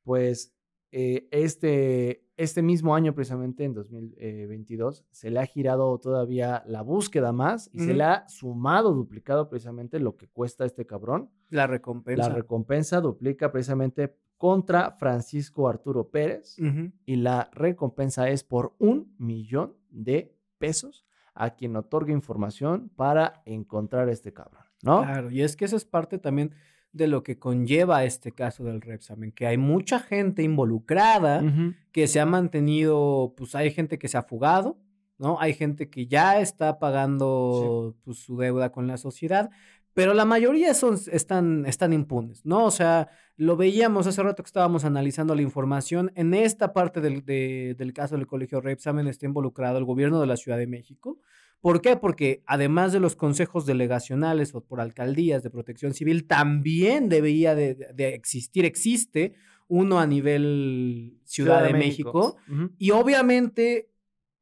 [0.01, 0.51] pues
[0.91, 7.32] eh, este, este mismo año, precisamente en 2022, se le ha girado todavía la búsqueda
[7.32, 11.30] más y se le ha sumado, duplicado precisamente lo que cuesta este cabrón.
[11.50, 12.30] La recompensa.
[12.30, 16.58] La recompensa duplica precisamente contra Francisco Arturo Pérez
[17.06, 24.10] y la recompensa es por un millón de pesos a quien otorgue información para encontrar
[24.10, 25.04] a este cabrón, ¿no?
[25.04, 26.52] Claro, y es que eso es parte también
[26.95, 31.41] de lo que conlleva este caso del Repsamen, que hay mucha gente involucrada
[31.91, 34.77] que se ha mantenido, pues hay gente que se ha fugado,
[35.17, 35.39] ¿no?
[35.39, 39.49] Hay gente que ya está pagando pues, su deuda con la sociedad,
[39.93, 42.65] pero la mayoría son, están, están impunes, ¿no?
[42.65, 46.12] O sea, lo veíamos hace rato que estábamos analizando la información.
[46.15, 50.27] En esta parte del, de- del caso del colegio Repsamen está involucrado el gobierno de
[50.27, 51.17] la Ciudad de México.
[51.62, 51.96] ¿Por qué?
[51.98, 57.76] Porque además de los consejos delegacionales o por alcaldías de protección civil, también debería de,
[57.94, 59.34] de existir, existe
[59.68, 62.38] uno a nivel Ciudad, de, México.
[62.78, 63.89] Y obviamente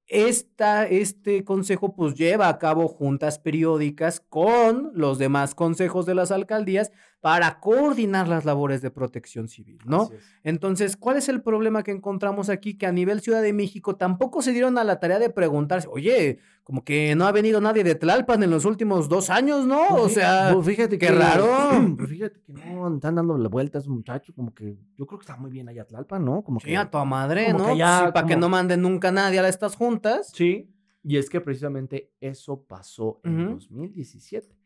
[0.08, 6.32] esta, este consejo pues lleva a cabo juntas periódicas con los demás consejos de las
[6.32, 6.92] alcaldías
[7.24, 10.10] para coordinar las labores de protección civil, ¿no?
[10.44, 12.78] Entonces, ¿cuál es el problema que encontramos aquí?
[12.78, 16.40] Que a nivel Ciudad de México tampoco se dieron a la tarea de preguntarse, oye,
[16.66, 19.84] como que no ha venido nadie de Tlalpan en los últimos dos años, ¿no?
[19.88, 21.48] O Pues fí- sea, pues fíjate qué que- raro.
[21.98, 25.18] pues fíjate que no están dando la vuelta a ese muchacho, como que yo creo
[25.18, 26.44] que está muy bien allá Tlalpan, ¿no?
[26.44, 27.68] Como sí, que a tu madre, ¿no?
[27.68, 27.80] que Sí,
[28.14, 30.30] para que no manden nunca nadie a estas juntas.
[30.34, 30.70] Sí,
[31.02, 33.50] y es que precisamente eso pasó en Ujú.
[33.54, 34.58] 2017.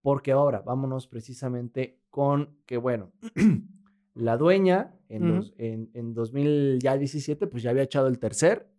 [0.00, 3.10] Porque ahora vámonos precisamente con que, bueno,
[4.14, 8.70] la dueña en, dos- en, en 2017 pues ya había echado el tercer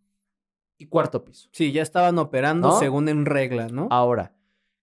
[0.78, 1.50] y cuarto piso.
[1.52, 2.80] Sí, ya estaban operando ¿No?
[2.80, 3.90] según en regla, ¿no?
[3.92, 4.34] Ahora,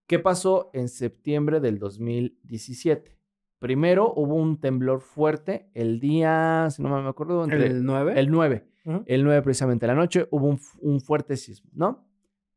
[0.06, 3.16] ¿qué pasó en septiembre del 2017?
[3.58, 8.20] Primero hubo un temblor fuerte el día, si no me acuerdo, entre el 9.
[8.20, 8.66] el 9.
[8.84, 9.02] Ujú.
[9.06, 12.04] El 9 precisamente la noche hubo un, un fuerte sismo, ¿no?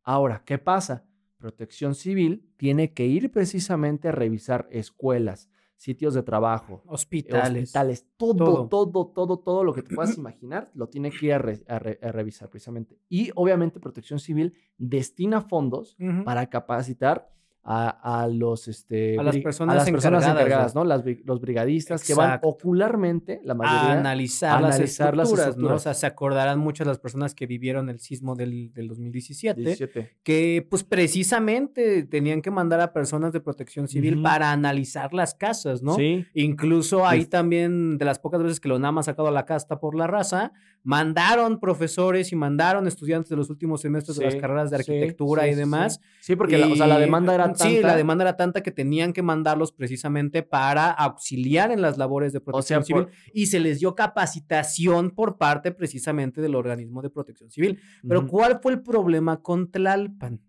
[0.04, 1.06] Ahora, ¿qué pasa?
[1.38, 7.64] Protección Civil tiene que ir precisamente a revisar escuelas, sitios de trabajo, Hospitales.
[7.64, 8.68] hospitales, todo, todo.
[8.70, 11.80] todo, todo, todo, lo que te puedas imaginar, lo tiene que ir a, re- a
[11.80, 12.98] re- a revisar precisamente.
[13.10, 17.30] Y obviamente Protección Civil destina fondos para capacitar
[17.68, 20.84] a, a los este A las personas las personas encargadas, encargadas, ¿no?
[20.84, 25.76] Las, los brigadistas que van ocularmente, la a mayoría, analizar, analizar las, las estructuras, ¿no?
[25.76, 30.12] O sea, se acordarán muchas las personas que vivieron el sismo del, del 2017, 17.
[30.22, 35.82] que pues precisamente tenían que mandar a personas de protección civil para analizar las casas,
[35.82, 35.96] ¿no?
[35.96, 36.24] Sí.
[36.36, 39.80] Incluso ahí también, de las pocas veces que lo NAM ha sacado a la casta
[39.80, 40.54] por la raza,
[40.86, 45.50] mandaron profesores y mandaron estudiantes de los últimos semestres de las carreras de arquitectura sí,
[45.50, 46.00] y demás.
[46.22, 47.66] Sí, porque la, o sea, la demanda era tanta.
[47.66, 52.34] Sí, la demanda era tanta que tenían que mandarlos precisamente para auxiliar en las labores
[52.34, 57.02] de protección sea, por- civil y se les dio capacitación por parte precisamente del organismo
[57.02, 57.80] de protección civil.
[58.08, 58.28] Pero.
[58.28, 60.40] ¿cuál fue el problema con Tlalpan?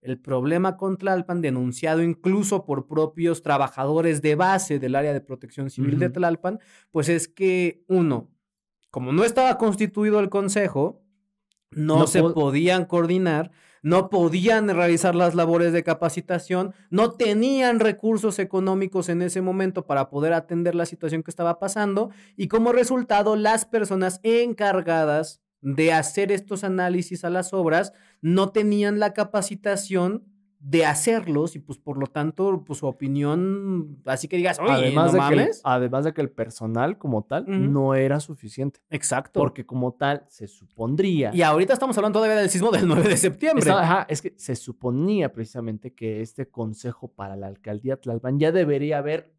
[0.00, 5.70] El problema con Tlalpan, denunciado incluso por propios trabajadores de base del área de protección
[5.70, 6.10] civil de.
[6.10, 6.58] Tlalpan,
[6.90, 8.33] pues es que, uno,
[8.94, 11.02] como no estaba constituido el consejo,
[11.72, 13.50] no, No se po- podían coordinar,
[13.82, 20.08] no podían realizar las labores de capacitación, no tenían recursos económicos en ese momento para
[20.10, 26.30] poder atender la situación que estaba pasando y como resultado las personas encargadas de hacer
[26.30, 30.22] estos análisis a las obras no tenían la capacitación
[30.66, 35.12] de hacerlos y pues por lo tanto pues su opinión así que digas oye además,
[35.12, 38.80] no de que el, además de que el personal como tal no era suficiente.
[38.88, 41.32] exacto Porque como tal se supondría.
[41.34, 44.32] y ahorita estamos hablando todavía del sismo del 9 de septiembre Está- ajá, es que
[44.38, 49.34] se suponía precisamente que este consejo para la alcaldía Tlalpan ya debería haber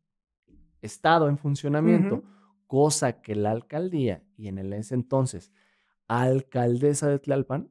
[0.83, 2.21] estado en funcionamiento,
[2.67, 5.51] cosa que la alcaldía y en el ese entonces
[6.07, 7.69] alcaldesa de Tlalpan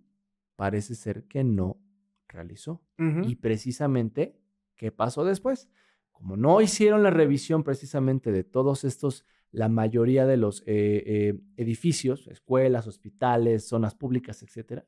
[0.56, 1.76] parece ser que no
[2.34, 2.82] realizó.
[2.98, 4.38] Y precisamente,
[4.76, 5.70] ¿qué pasó después?
[6.12, 11.40] Como no hicieron la revisión precisamente de todos estos, la mayoría de los eh, eh,
[11.56, 14.86] edificios, escuelas, hospitales, zonas públicas, etcétera,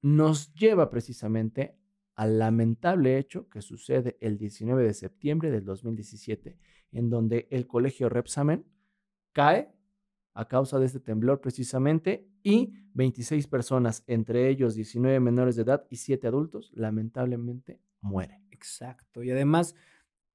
[0.00, 1.76] nos lleva precisamente
[2.14, 6.58] al lamentable hecho que sucede el 19 de septiembre del 2017,
[6.92, 8.64] en donde el colegio Repsamen
[9.32, 9.70] cae
[10.32, 15.84] a causa de este temblor precisamente y 26 personas, entre ellos 19 menores de edad
[15.90, 18.46] y 7 adultos, lamentablemente mueren.
[18.52, 19.24] Exacto.
[19.24, 19.74] Y además,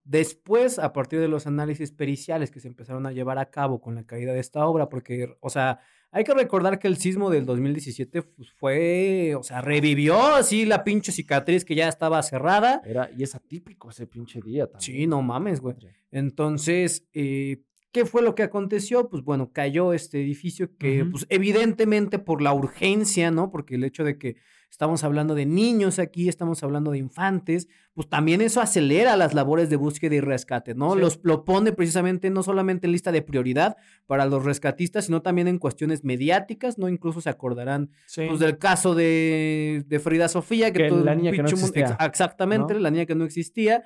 [0.04, 3.95] después, a partir de los análisis periciales que se empezaron a llevar a cabo con
[3.95, 5.80] la caída de esta obra, porque, o sea,
[6.12, 10.84] hay que recordar que el sismo del 2017 pues, fue, o sea, revivió así la
[10.84, 12.82] pinche cicatriz que ya estaba cerrada.
[12.84, 14.82] Era, y es atípico ese pinche día también.
[14.82, 15.78] Sí, no mames, güey.
[16.12, 19.10] Entonces, eh, ¿qué fue lo que aconteció?
[19.10, 23.51] Pues bueno, cayó este edificio que, pues evidentemente por la urgencia, ¿no?
[23.51, 24.36] Porque el hecho de que
[24.69, 29.69] estamos hablando de niños aquí, estamos hablando de infantes, pues también eso acelera las labores
[29.69, 30.93] de búsqueda y rescate, ¿no?
[30.93, 30.99] Sí.
[31.01, 33.75] Los lo pone precisamente no solamente en lista de prioridad
[34.08, 36.88] para los rescatistas, sino también en cuestiones mediáticas, ¿no?
[36.88, 38.23] Incluso se acordarán Sí.
[38.30, 41.88] pues, del caso de, de Frida Sofía, que, Que todo la niña que no existía,
[41.99, 42.80] ex- exactamente, ¿no?
[42.80, 43.84] la niña que no existía.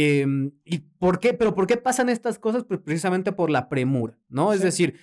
[0.00, 1.34] Em, ¿Y por qué?
[1.34, 2.62] ¿Pero por qué pasan estas cosas?
[2.62, 4.52] Pues precisamente por la premura, ¿no?
[4.52, 4.94] Es decir,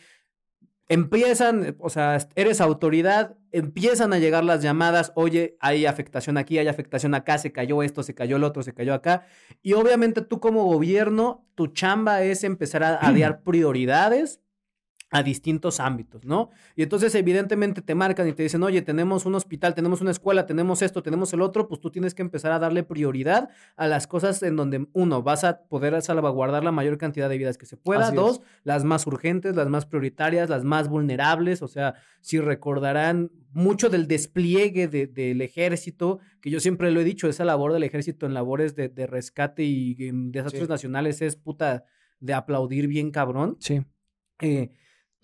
[0.87, 6.69] empiezan, o sea, eres autoridad, empiezan a llegar las llamadas, oye, hay afectación aquí, hay
[6.69, 9.25] afectación acá, se cayó esto, se cayó el otro, se cayó acá.
[9.61, 14.39] Y obviamente tú como gobierno, tu chamba es empezar a, a dar prioridades
[15.15, 16.49] a distintos ámbitos, ¿no?
[16.75, 20.45] Y entonces evidentemente te marcan y te dicen, oye, tenemos un hospital, tenemos una escuela,
[20.45, 24.07] tenemos esto, tenemos el otro, pues tú tienes que empezar a darle prioridad a las
[24.07, 27.77] cosas en donde, uno, vas a poder salvaguardar la mayor cantidad de vidas que se
[27.77, 28.21] pueda, Así es.
[28.21, 33.89] dos, las más urgentes, las más prioritarias, las más vulnerables, o sea, si recordarán mucho
[33.89, 38.25] del despliegue de- del ejército, que yo siempre lo he dicho, esa labor del ejército
[38.25, 40.69] en labores de, de rescate y en desastres Sí.
[40.69, 41.85] nacionales es puta
[42.19, 43.55] de aplaudir bien cabrón.
[43.59, 43.81] Sí.
[44.41, 44.71] Eh,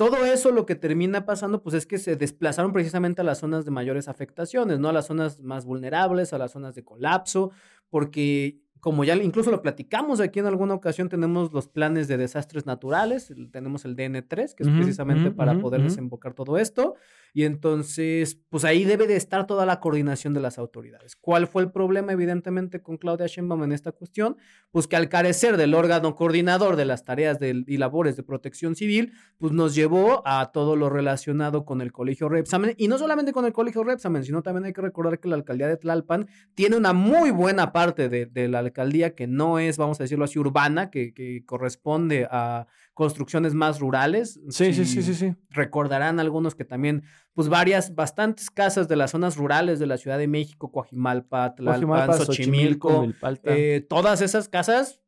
[0.02, 3.66] todo eso lo que termina pasando, pues es que se desplazaron precisamente a las zonas
[3.66, 4.90] de mayores afectaciones, ¿no?
[4.90, 7.52] A las zonas más vulnerables, a las zonas de colapso,
[7.88, 12.66] porque como ya incluso lo platicamos aquí en alguna ocasión, tenemos los planes de desastres
[12.66, 16.96] naturales, tenemos el DN3, que es precisamente para poder desembocar todo esto,
[17.34, 21.16] y entonces, pues ahí debe de estar toda la coordinación de las autoridades.
[21.16, 24.38] ¿Cuál fue el problema, evidentemente, con Claudia Sheinbaum en esta cuestión?
[24.72, 28.76] Pues que al carecer del órgano coordinador de las tareas del- y labores de protección
[28.76, 33.32] civil, pues nos llevó a todo lo relacionado con el colegio Repsamen, y no solamente
[33.32, 36.76] con el colegio Repsamen, sino también hay que recordar que la alcaldía de Tlalpan tiene
[36.76, 40.38] una muy buena parte de, de la alcaldía que no es, vamos a decirlo así,
[40.40, 44.40] urbana, que corresponde a construcciones más rurales.
[44.50, 45.36] Sí, sí, sí, sí, sí.
[45.50, 50.18] Recordarán algunos que también, pues varias, bastantes casas de las zonas rurales de la Ciudad
[50.18, 53.08] de México, Coajimalpa, Tlalpan, Xochimilco,
[53.44, 55.01] eh, todas esas casas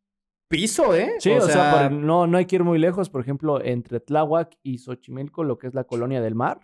[0.48, 1.14] piso, ¿eh?
[1.20, 3.10] Sí, o, sea, por- no, no hay que ir muy lejos.
[3.10, 6.60] Por ejemplo, entre Tláhuac y Xochimilco, lo que es la colonia del mar,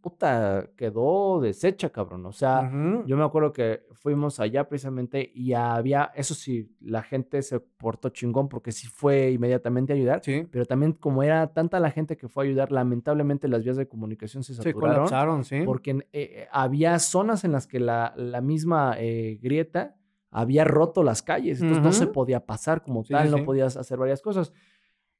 [0.00, 2.24] puta, quedó deshecha, cabrón.
[2.26, 2.70] O sea,
[3.06, 8.08] yo me acuerdo que fuimos allá precisamente y había, eso sí, la gente se portó
[8.08, 10.20] chingón porque sí fue inmediatamente a ayudar.
[10.24, 13.76] Sí, Pero también como era tanta la gente que fue a ayudar, lamentablemente las vías
[13.76, 14.94] de comunicación se se saturaron.
[14.96, 15.62] colapsaron, sí.
[15.64, 19.96] porque eh, eh, había zonas en las que la, la misma eh, grieta
[20.30, 23.76] había roto las calles, entonces no se podía pasar como Sí, tal, sí, no podías
[23.76, 24.52] hacer varias cosas.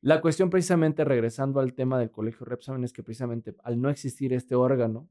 [0.00, 4.32] La cuestión precisamente, regresando al tema del colegio Repsamen, es que precisamente al no existir
[4.32, 5.08] este órgano,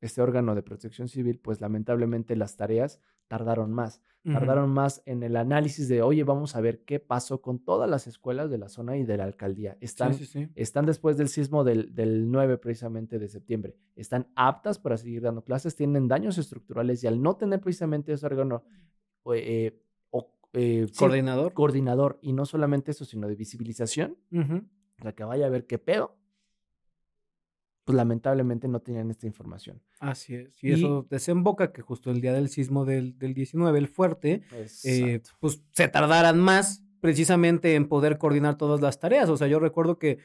[0.00, 4.02] este órgano de protección civil, pues lamentablemente las tareas tardaron más.
[4.24, 8.06] Tardaron más en el análisis de, oye, vamos a ver qué pasó con todas las
[8.06, 9.78] escuelas de la zona y de la alcaldía.
[9.80, 10.52] Están Sí, sí, sí.
[10.54, 13.76] están después del sismo del, del 9 precisamente de septiembre.
[13.96, 18.26] Están aptas para seguir dando clases, tienen daños estructurales y al no tener precisamente ese
[18.26, 18.64] órgano
[19.34, 20.94] eh, o, eh, sí,
[21.54, 22.18] Coordinador.
[22.22, 26.16] y no solamente eso, sino de visibilización, o sea, que vaya a ver qué pedo,
[27.84, 29.80] pues lamentablemente no tenían esta información.
[29.98, 30.62] Así es.
[30.62, 34.42] Y, Y- eso desemboca que justo el día del sismo del, del 19, el fuerte,
[34.84, 39.30] eh, pues se tardaran más precisamente en poder coordinar todas las tareas.
[39.30, 40.18] O sea, yo recuerdo que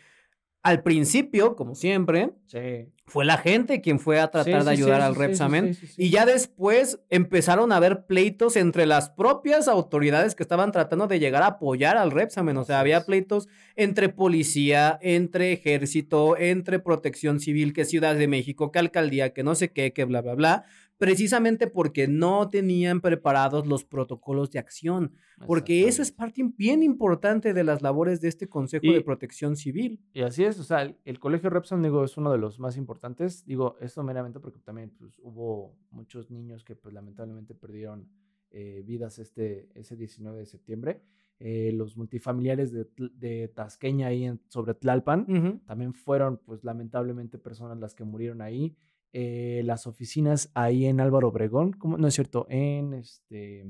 [0.63, 2.87] al principio, como siempre, sí.
[3.05, 5.77] fue la gente quien fue a tratar Sí, de ayudar al Repsamen.
[5.97, 11.19] Y ya después empezaron a haber pleitos entre las propias autoridades que estaban tratando de
[11.19, 12.55] llegar a apoyar al Repsamen.
[12.55, 18.71] O sea, había pleitos entre policía, entre ejército, entre protección civil, que Ciudad de México,
[18.71, 20.65] que alcaldía, que no sé qué, que bla, bla, bla.
[21.05, 25.13] Precisamente porque no tenían preparados los protocolos de acción.
[25.45, 29.55] Porque eso es parte bien importante de las labores de este Consejo Y- de Protección
[29.55, 29.99] Civil.
[30.13, 32.77] Y así es, o sea, el, el colegio Repson, digo, es uno de los más
[32.77, 33.45] importantes.
[33.45, 38.07] Digo, esto meramente porque también pues, hubo muchos niños que pues lamentablemente perdieron
[38.51, 41.01] eh, vidas este, ese 19 de septiembre.
[41.39, 47.95] Eh, los multifamiliares de, Tasqueña ahí en, sobre Tlalpan también fueron pues lamentablemente personas las
[47.95, 48.75] que murieron ahí.
[49.13, 51.77] Eh, las oficinas ahí en Álvaro Obregón.
[51.83, 53.65] No es cierto, en este...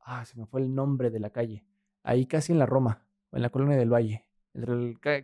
[0.00, 1.64] Ah, se me fue el nombre de la calle.
[2.02, 4.24] Ahí casi en la Roma, en la colonia del Valle,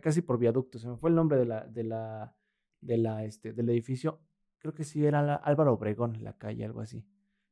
[0.01, 0.79] casi por viaducto.
[0.79, 2.35] Se me fue el nombre de la, de la,
[2.79, 4.19] de la, este, del edificio.
[4.57, 7.05] Creo que sí era la- Álvaro Obregón, la calle, algo así.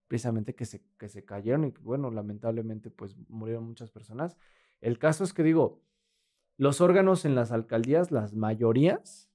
[0.07, 4.37] Precisamente que se, que se cayeron y bueno, lamentablemente pues murieron muchas personas.
[4.81, 5.83] El caso es que digo,
[6.57, 9.28] los órganos en las alcaldías, las mayorías,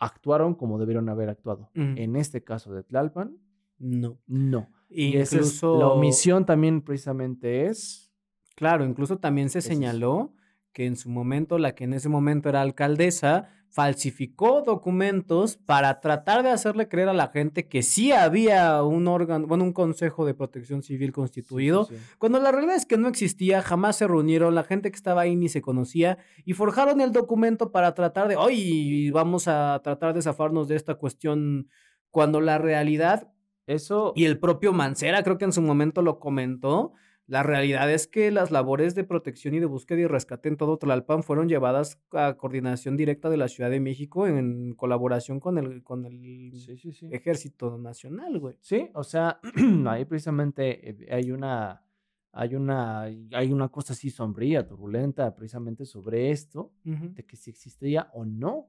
[0.00, 1.70] actuaron como debieron haber actuado.
[1.74, 1.94] Ujú.
[1.96, 3.36] En este caso de Tlalpan,
[3.78, 4.18] No.
[4.26, 4.68] no.
[4.88, 8.12] Y esa es- Incluso la omisión también precisamente es...
[8.54, 10.32] Claro, incluso también se es- señaló
[10.72, 16.42] que en su momento, la que en ese momento era alcaldesa, falsificó documentos para tratar
[16.42, 20.32] de hacerle creer a la gente que sí había un órgano, bueno, un consejo de
[20.32, 22.14] protección civil constituido, Sí, sí, sí.
[22.16, 25.36] cuando la realidad es que no existía, jamás se reunieron, la gente que estaba ahí
[25.36, 30.22] ni se conocía y forjaron el documento para tratar de, hoy vamos a tratar de
[30.22, 31.68] zafarnos de esta cuestión,
[32.10, 33.30] cuando la realidad
[33.66, 34.14] Eso...
[34.16, 36.94] y el propio Mancera creo que en su momento lo comentó.
[37.28, 40.78] La realidad es que las labores de protección y de búsqueda y rescate en todo
[40.78, 45.82] Tlalpan fueron llevadas a coordinación directa de la Ciudad de México en colaboración con el,
[45.82, 47.08] con el Sí, sí, sí.
[47.10, 48.56] Ejército Nacional, güey.
[48.60, 49.40] Sí, o sea,
[49.88, 51.82] ahí precisamente eh, hay una,
[52.30, 58.08] hay una, hay una cosa así sombría, turbulenta, precisamente sobre esto, de que si existía
[58.14, 58.68] o no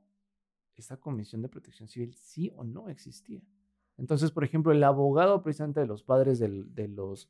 [0.75, 3.41] esta comisión de protección civil, sí o no existía.
[3.97, 7.29] Entonces, por ejemplo, el abogado precisamente de los padres del- de los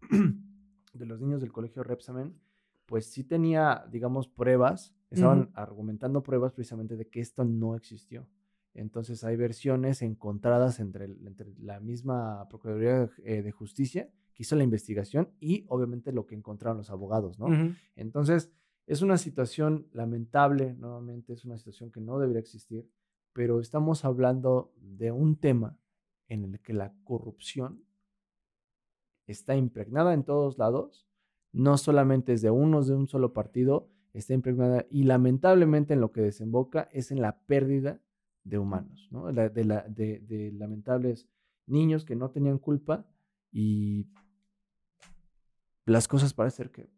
[0.92, 2.34] de los niños del colegio Repsamen,
[2.86, 8.26] pues sí tenía, digamos, pruebas, estaban argumentando pruebas precisamente de que esto no existió.
[8.74, 14.54] Entonces hay versiones encontradas entre, el- entre la misma Procuraduría eh, de Justicia que hizo
[14.56, 17.46] la investigación y obviamente lo que encontraron los abogados, ¿no?
[17.96, 18.52] Entonces,
[18.86, 22.88] es una situación lamentable, nuevamente, es una situación que no debería existir,
[23.32, 25.76] pero estamos hablando de un tema
[26.28, 27.84] en el que la corrupción
[29.30, 31.06] está impregnada en todos lados,
[31.52, 36.12] no solamente es de unos de un solo partido, está impregnada y lamentablemente en lo
[36.12, 38.00] que desemboca es en la pérdida
[38.44, 41.28] de humanos, de, la- de- de lamentables
[41.66, 43.06] niños que no tenían culpa
[43.52, 44.06] y
[45.86, 46.88] las cosas parece ser que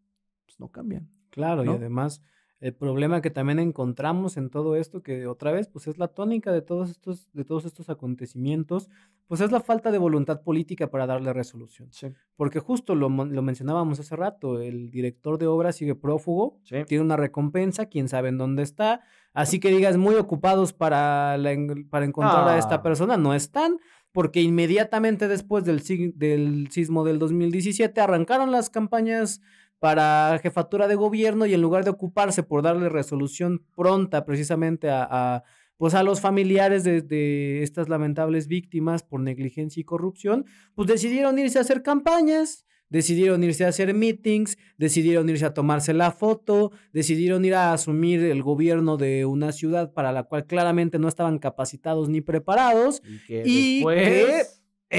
[0.46, 1.08] pues, no cambian.
[1.30, 2.22] Claro, y además
[2.62, 6.52] el problema que también encontramos en todo esto, que otra vez, pues es la tónica
[6.52, 8.88] de todos estos, de todos estos acontecimientos,
[9.26, 11.90] pues es la falta de voluntad política para darle resolución.
[12.36, 16.76] Porque justo lo, lo mencionábamos hace rato, el director de obra sigue prófugo, Sí.
[16.86, 19.00] tiene una recompensa, quién sabe en dónde está.
[19.34, 21.50] Así que digas, muy ocupados para, la
[21.90, 22.82] para encontrar a esta Ah.
[22.82, 23.78] persona, no están,
[24.12, 29.40] porque inmediatamente después del, sig- del sismo del 2017 arrancaron las campañas
[29.82, 35.08] para jefatura de gobierno y en lugar de ocuparse por darle resolución pronta precisamente a,
[35.10, 35.42] a,
[35.76, 41.36] pues a los familiares de, de estas lamentables víctimas por negligencia y corrupción, pues decidieron
[41.36, 46.70] irse a hacer campañas, decidieron irse a hacer meetings, decidieron irse a tomarse la foto,
[46.92, 51.40] decidieron ir a asumir el gobierno de una ciudad para la cual claramente no estaban
[51.40, 54.00] capacitados ni preparados Y que y después...
[54.00, 54.42] que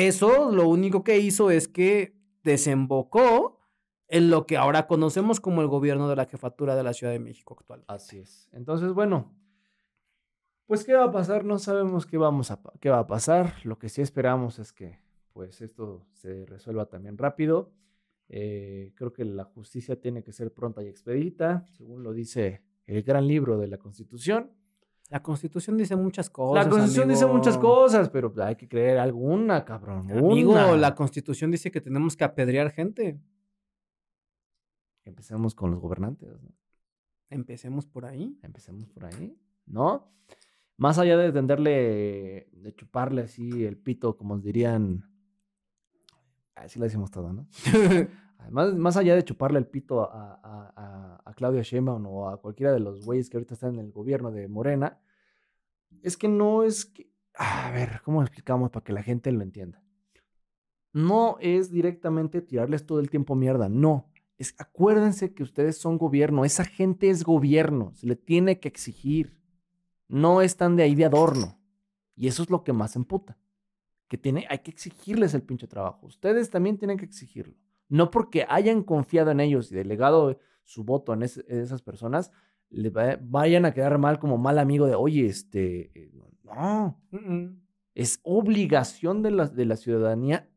[0.10, 3.63] eso lo único que hizo es que desembocó
[4.14, 7.18] en lo que ahora conocemos como el gobierno de la jefatura de la Ciudad de
[7.20, 7.84] México actual.
[7.88, 8.48] Así es.
[8.54, 9.34] Entonces, bueno,
[10.68, 13.56] pues qué va a pasar, no sabemos qué vamos a qué va a pasar.
[13.64, 15.00] Lo que sí esperamos es que
[15.34, 17.72] pues esto se resuelva también rápido.
[18.30, 23.02] Eh, creo que la justicia tiene que ser pronta y expedita, según lo dice el
[23.02, 24.52] gran libro de la Constitución.
[25.10, 26.66] La Constitución dice muchas cosas.
[26.66, 30.12] la Constitución dice muchas cosas, pero hay que creer alguna, cabrón.
[30.12, 30.78] Amigo, una.
[30.78, 33.20] la Constitución dice que tenemos que apedrear gente.
[35.06, 36.52] Empecemos con los gobernantes, ¿no?
[37.30, 38.38] Empecemos por ahí.
[38.44, 40.12] Empecemos por ahí, ¿no?
[40.78, 45.04] Más allá de tenderle, de chuparle así el pito, como dirían,
[46.56, 47.48] así le decimos todo, ¿no?
[48.40, 52.42] Además, más allá de chuparle el pito a, a- a- a Claudia Sheinbaum o a
[52.42, 55.00] cualquiera de los güeyes que ahorita están en el gobierno de Morena,
[56.02, 59.42] es que no es que, a ver, ¿cómo lo explicamos para que la gente lo
[59.44, 59.82] entienda?
[60.92, 64.12] No es directamente tirarles todo el tiempo mierda, no.
[64.44, 69.40] Es, acuérdense que ustedes son gobierno, esa gente es gobierno, se le tiene que exigir.
[70.10, 71.58] No están de ahí de adorno.
[72.16, 73.38] Y eso es lo que más emputa.
[74.10, 76.06] Que tiene, hay que exigirles el pinche trabajo.
[76.06, 77.56] Ustedes también tienen que exigirlo.
[77.88, 82.32] No porque hayan confiado en ellos y delegado su voto en, esas personas,
[82.70, 86.12] le va- vayan a quedar mal como mal amigo de, oye, este, eh,
[86.44, 87.00] no,
[87.96, 90.50] es obligación de la, de la ciudadanía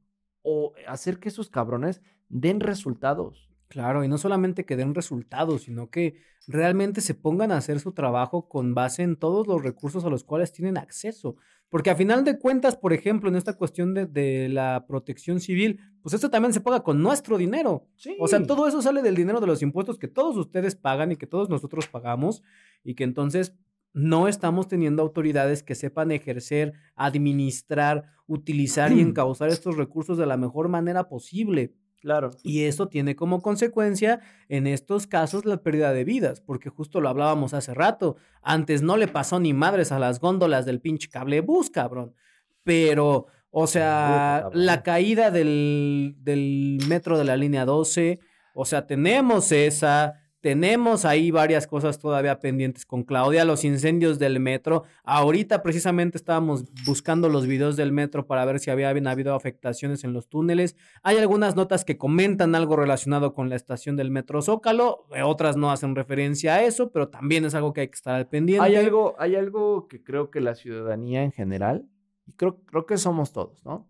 [0.43, 3.45] o hacer que esos cabrones den resultados.
[3.68, 7.92] Claro, y no solamente que den resultados, sino que realmente se pongan a hacer su
[7.92, 11.36] trabajo con base en todos los recursos a los cuales tienen acceso.
[11.68, 15.80] Porque a final de cuentas, por ejemplo, en esta cuestión de, de la protección civil,
[16.00, 17.88] pues esto también se paga con nuestro dinero.
[18.20, 21.16] O sea, todo eso sale del dinero de los impuestos que todos ustedes pagan y
[21.16, 22.44] que todos nosotros pagamos
[22.84, 23.52] y que entonces
[23.92, 30.36] no estamos teniendo autoridades que sepan ejercer, administrar, utilizar y encauzar estos recursos de la
[30.36, 31.74] mejor manera posible.
[32.07, 32.30] Claro.
[32.44, 37.09] Y eso tiene como consecuencia, en estos casos, la pérdida de vidas, porque justo lo
[37.09, 38.14] hablábamos hace rato.
[38.42, 42.14] Antes no le pasó ni madres a las góndolas del pinche cable bus, cabrón.
[42.62, 48.20] Pero, o sea, la caída del, del metro de la línea 12,
[48.54, 50.14] o sea, tenemos esa,
[50.47, 54.84] tenemos ahí varias cosas todavía pendientes con Claudia, los incendios del metro.
[55.03, 60.12] Ahorita precisamente estábamos buscando los videos del metro para ver si había habido afectaciones en
[60.12, 60.76] los túneles.
[61.03, 65.57] Hay algunas notas que comentan algo relacionado con la estación del metro Zócalo, eh, otras
[65.57, 68.64] no hacen referencia a eso, pero también es algo que hay que estar al pendiente.
[68.64, 71.88] Hay algo, hay algo que creo que la ciudadanía en general,
[72.24, 73.88] y creo, creo que somos todos, ¿no?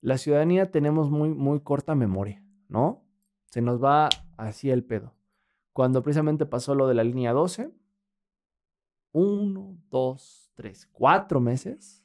[0.00, 3.04] La ciudadanía tenemos muy, muy corta memoria, ¿no?
[3.52, 5.14] Se nos va así el pedo.
[5.72, 7.72] Cuando precisamente pasó lo de la línea 12,
[9.12, 12.04] uno, dos, tres, cuatro meses,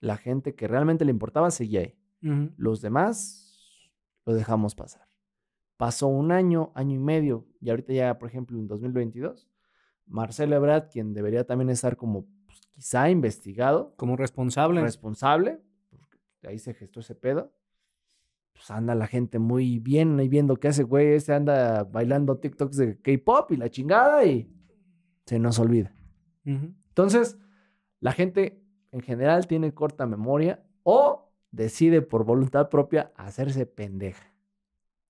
[0.00, 1.98] la gente que realmente le importaba seguía ahí.
[2.22, 2.52] Ujú.
[2.56, 3.90] Los demás
[4.24, 5.06] lo dejamos pasar.
[5.76, 9.48] Pasó un año, año y medio, y ahorita ya, por ejemplo, en 2022,
[10.06, 14.80] Marcelo Ebrard, quien debería también estar como pues, quizá investigado, Como responsable.
[14.80, 17.52] responsable, porque ahí se gestó ese pedo,
[18.56, 22.76] pues anda la gente muy bien ahí viendo que ese güey este anda bailando TikToks
[22.76, 24.50] de K-pop y la chingada y
[25.26, 25.94] se nos olvida.
[26.44, 27.38] Entonces,
[28.00, 34.32] la gente en general tiene corta memoria o decide por voluntad propia hacerse pendeja.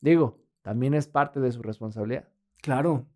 [0.01, 2.29] Digo, también es parte de su responsabilidad.
[2.63, 3.07] Claro.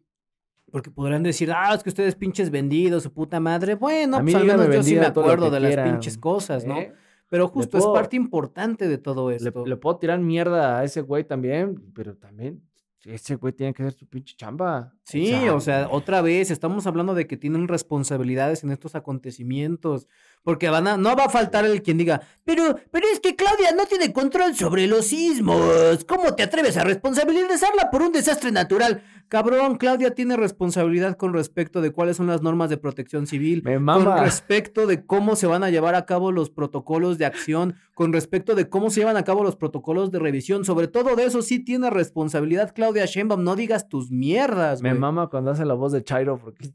[0.71, 3.75] Porque podrán decir, ah, es que ustedes pinches vendidos, su puta madre.
[3.75, 6.79] Bueno, pues al menos yo sí me acuerdo de las pinches cosas, ¿no?
[6.79, 6.95] ¿eh?
[7.31, 9.65] Pero justo es parte importante de todo Le, esto.
[9.65, 12.63] le puedo tirar mierda a ese güey también, pero también
[13.05, 14.93] ese güey tiene que hacer su pinche chamba.
[15.05, 20.07] Sí, o sea, otra vez estamos hablando de que tienen responsabilidades en estos acontecimientos,
[20.43, 23.73] porque van a, no va a faltar el quien diga, pero, pero es que Claudia
[23.77, 29.03] no tiene control sobre los sismos, ¿cómo te atreves a responsabilizarla por un desastre natural?
[29.29, 33.77] Cabrón, Claudia tiene responsabilidad con respecto de cuáles son las normas de protección civil, me
[33.77, 38.13] con respecto de cómo se van a llevar a cabo los protocolos de acción, con
[38.13, 41.43] respecto de cómo se llevan a cabo los protocolos de revisión, sobre todo de eso
[41.43, 45.93] sí tiene responsabilidad Claudia Sheinbaum, no digas tus mierdas, Me mama cuando hace la voz
[45.93, 46.73] de Chairo porque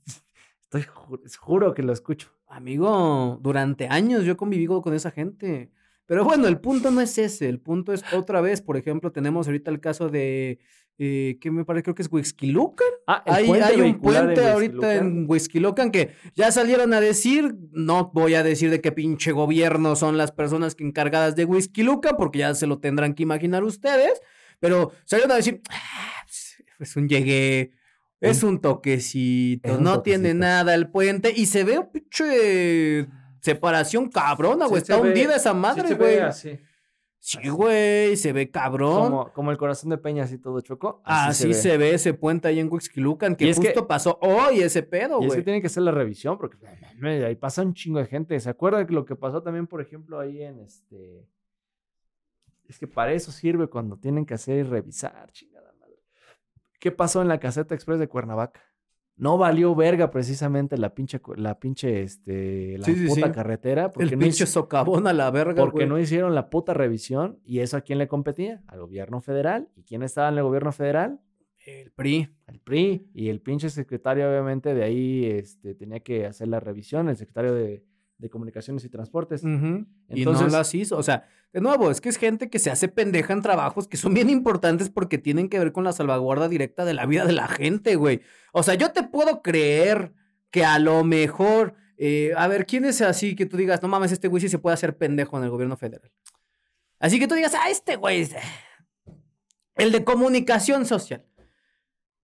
[0.78, 2.30] estoy ju- juro que lo escucho.
[2.48, 5.72] Amigo, durante años yo he convivido con esa gente
[6.06, 7.50] Pero bueno, el punto no es ese.
[7.50, 10.60] El punto es otra vez, por ejemplo, tenemos ahorita el caso de.
[10.98, 11.84] Eh, ¿Qué me parece?
[11.84, 12.88] Creo que es Huixquilucan.
[13.08, 18.12] Ah, Hay, hay un en puente ahorita en Huixquilucan que ya salieron a decir, no
[18.14, 22.40] voy a decir de qué pinche gobierno son las personas que encargadas de Huixquilucan, porque
[22.40, 24.22] ya se lo tendrán que imaginar ustedes,
[24.60, 27.72] pero salieron a decir, "Ah, pues, es un llegué,
[28.30, 33.08] es un toquecito, Es un no tiene nada el puente, y se ve pinche
[33.42, 36.20] separación cabrona, güey, Sí, se está ve- hundida esa madre, se güey.
[36.20, 36.60] así.
[37.20, 39.04] Sí, güey, se ve cabrón.
[39.10, 41.02] Como, como el corazón de Peña, así todo choco.
[41.04, 41.54] Así ve.
[41.56, 44.84] se ve ese puente ahí en Huixquilucan, que Y es que- justo pasó hoy ese
[44.84, 45.40] pedo, Y es güey.
[45.40, 46.58] que tienen que hacer la revisión porque
[47.26, 48.40] ahí pasa un chingo de gente.
[48.40, 51.28] ¿Se acuerda que lo que pasó también, por ejemplo, ahí en este...
[52.68, 55.55] Es que para eso sirve cuando tienen que hacer y revisar, chingada.
[56.86, 58.62] ¿Qué pasó en la caseta express de Cuernavaca?
[59.16, 63.32] No valió verga precisamente la pinche, la pinche, este, la Sí, sí, puta sí.
[63.34, 63.92] carretera.
[63.92, 65.88] Porque, El no, pinche socavón a la verga, porque güey.
[65.90, 67.40] no hicieron la puta revisión.
[67.44, 68.62] ¿Y eso a quién le competía?
[68.68, 69.68] Al gobierno federal.
[69.76, 71.20] ¿Y quién estaba en el gobierno federal?
[71.66, 72.30] El PRI.
[72.46, 77.10] al PRI y el pinche secretario obviamente de ahí este, tenía que hacer la revisión,
[77.10, 77.84] el secretario de,
[78.18, 79.44] de Comunicaciones y Transportes.
[79.44, 79.86] Ujú.
[80.10, 80.98] y no Entonces- las hizo.
[80.98, 83.98] O sea, de nuevo, es que es gente que se hace pendeja en trabajos que
[83.98, 87.34] son bien importantes porque tienen que ver con la salvaguarda directa de la vida de
[87.34, 88.22] la gente, güey.
[88.54, 90.14] O sea, yo te puedo creer
[90.52, 91.76] que a lo mejor.
[91.98, 94.60] eh, a ver, ¿quién es así que tú digas, no mames, este güey sí se
[94.60, 96.12] puede hacer pendejo en el gobierno federal?
[97.00, 98.22] Así que tú digas, ah, este güey.
[98.22, 98.36] es-
[99.76, 101.26] El de comunicación social.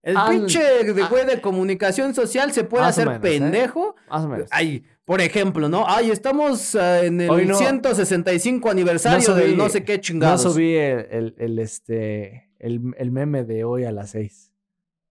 [0.03, 3.29] El Ah, pinche de güey de comunicación social se puede hacer menos, ¿eh?
[3.39, 3.95] pendejo.
[4.09, 4.47] Más o menos.
[4.51, 5.83] Ay, por ejemplo, ¿no?
[5.89, 10.01] Ay, estamos ah, en el no- 165 aniversario No subí- del no sé qué no
[10.01, 10.41] chingados.
[10.41, 14.53] subí el, el- el, este, el, el meme de hoy a las seis.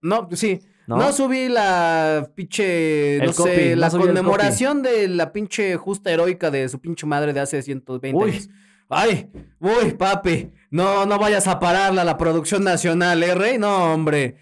[0.01, 0.59] No, sí.
[0.87, 0.97] ¿No?
[0.97, 1.11] ¿No?
[1.13, 6.67] subí la pinche, no copy, sé, no la conmemoración de la pinche justa heroica de
[6.67, 8.31] su pinche madre de hace 120 Uy.
[8.31, 8.49] años.
[8.89, 9.29] Ay,
[9.59, 13.59] uy, papi, no, no vayas a pararla la producción nacional, ¿eh, rey?
[13.59, 14.37] No, hombre.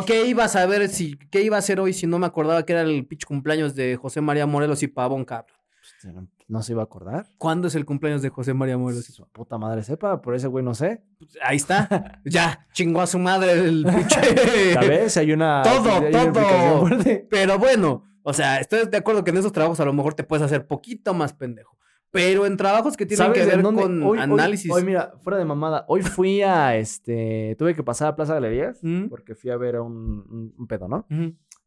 [0.00, 2.72] ¿Qué ibas a ver si, qué iba a hacer hoy si no me acordaba que
[2.72, 5.56] era el pinche cumpleaños de José María Morelos y Pavón, cabrón?
[6.02, 6.14] Pues,
[6.48, 7.26] No se iba a acordar.
[7.38, 10.46] ¿Cuándo es el cumpleaños de José María Morelos y Su puta madre sepa, por ese
[10.46, 11.02] güey no sé.
[11.44, 12.20] Ahí está.
[12.24, 14.72] Ya, chingó a su madre el pinche.
[14.74, 15.16] ¿Sabes?
[15.16, 15.62] Hay una.
[15.62, 17.28] Todo, hay una implicación todo.
[17.28, 20.24] Pero bueno, o sea, estoy de acuerdo que en esos trabajos a lo mejor te
[20.24, 21.76] puedes hacer poquito más pendejo.
[22.12, 24.70] Pero en trabajos que tienen que ¿Sabes ver con Hoy- análisis.
[24.70, 25.84] Hoy, mira, fuera de mamada.
[25.88, 27.56] Hoy fui a este.
[27.58, 29.08] Tuve que pasar a Plaza Galerías Mm.
[29.08, 29.94] porque fui a ver a un,
[30.30, 31.06] un- un pedo, ¿no?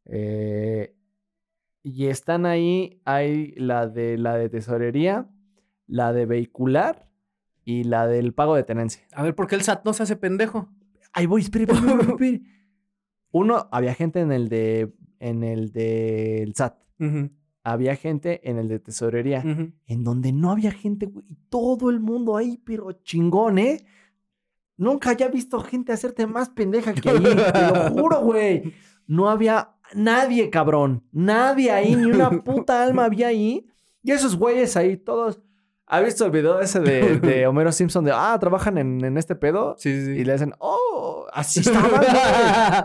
[0.06, 0.96] Eh,
[1.84, 5.28] y están ahí, hay la de la de tesorería,
[5.88, 7.08] la de vehicular
[7.64, 9.04] y la del pago de tenencia.
[9.14, 10.70] A ver, ¿por qué el SAT no se hace pendejo?
[11.12, 12.42] Ahí voy, espere, espere, espere.
[13.32, 16.78] Uno, había gente en el de en el del SAT.
[17.00, 17.32] Ujú,
[17.68, 19.40] Había gente en el de tesorería.
[19.46, 19.72] ujú.
[19.88, 21.26] En donde no había gente, güey.
[21.28, 23.86] y Todo el mundo ahí, pero chingón, ¿eh?
[24.78, 27.24] Nunca haya visto gente hacerte más pendeja que ahí.
[27.24, 27.34] te
[27.74, 28.74] lo juro, güey.
[29.08, 31.04] No había nadie, cabrón.
[31.12, 33.66] Nadie ahí, ni una puta alma había ahí.
[34.04, 35.42] Y esos güeyes ahí, todos.
[35.88, 39.36] ¿Ha visto el video ese de, de Homero Simpson de, ah, trabajan en, en este
[39.36, 39.76] pedo?
[39.78, 40.12] Sí, sí, sí.
[40.12, 42.02] Y le dicen, oh, así estaban.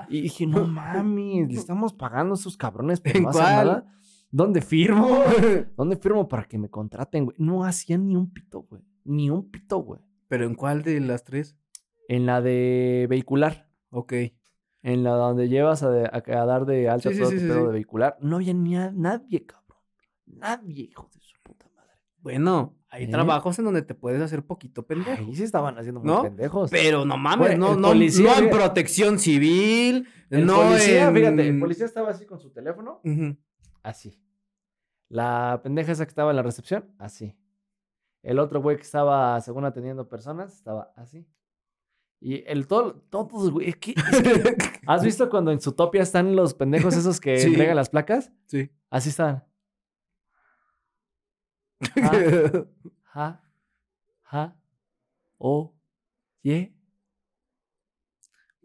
[0.08, 3.44] Y dije, no mames, le estamos pagando a esos cabrones por ¿En no cuál?
[3.66, 3.84] nada.
[4.30, 5.22] ¿Dónde firmo?
[5.76, 7.36] ¿Dónde firmo para que me contraten, güey?
[7.38, 8.82] No hacían ni un pito, güey.
[9.04, 10.00] Ni un pito, güey.
[10.28, 11.56] ¿Pero en cuál de las tres?
[12.08, 13.68] En la de vehicular.
[13.90, 14.12] Ok.
[14.82, 17.40] En la donde llevas a, de- a- a dar de alta Sí, todo sí, tu
[17.42, 18.16] sí, pedo de vehicular.
[18.20, 19.78] No había ni a nadie, cabrón.
[20.26, 21.90] Nadie, hijo de su puta madre.
[22.18, 23.08] Bueno, hay ¿Eh?
[23.08, 25.22] trabajos en donde te puedes hacer poquito pendejo.
[25.24, 26.22] Ahí sí estaban haciendo muy ¿No?
[26.22, 26.70] pendejos.
[26.70, 31.14] Pero no mames, no, no, policía, no en protección civil, el no policía, en...
[31.14, 33.00] fíjate, el policía estaba así con su teléfono.
[33.04, 33.36] Ujú.
[33.82, 34.20] Así.
[35.08, 37.36] La pendeja esa que estaba en la recepción, así.
[38.22, 41.26] El otro güey que estaba, según atendiendo personas, estaba así.
[42.20, 43.94] Y el todo, todos, güey, que-
[44.86, 47.48] ¿Has visto cuando en su topia están los pendejos esos que Sí.
[47.48, 48.30] entregan las placas?
[48.46, 48.70] Sí.
[48.90, 49.44] Así estaban.
[53.12, 53.42] Ja,
[54.22, 54.56] ja,
[55.38, 55.74] o,
[56.44, 56.72] ye.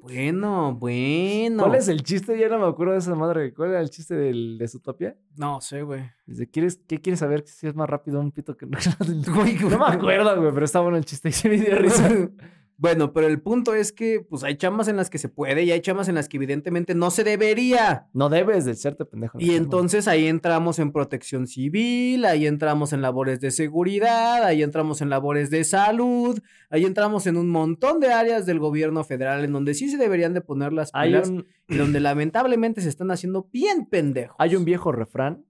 [0.05, 1.63] Bueno, bueno.
[1.63, 2.37] ¿Cuál es el chiste?
[2.37, 3.51] Ya no me acuerdo de esa madre.
[3.55, 5.17] ¿Cuál era el chiste del, de su topia?
[5.35, 6.03] No sé, güey.
[6.27, 8.77] Dice, ¿quieres, ¿qué quieres saber si es más rápido un pito que no?
[9.25, 12.07] No me acuerdo, güey, pero está bueno el chiste y se me dio risa.
[12.77, 15.71] Bueno, pero el punto es que pues hay chamas en las que se puede y
[15.71, 18.07] hay chamas en las que evidentemente no se debería.
[18.11, 19.37] No debes de serte pendejo.
[19.39, 25.01] Y entonces ahí entramos en protección civil, ahí entramos en labores de seguridad, ahí entramos
[25.01, 29.53] en labores de salud, ahí entramos en un montón de áreas del gobierno federal en
[29.53, 33.47] donde sí se deberían de poner las pilas un, y donde lamentablemente se están haciendo
[33.53, 34.35] bien pendejos.
[34.37, 35.45] hay un viejo refrán.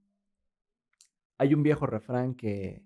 [1.37, 2.81] Hay un viejo refrán que,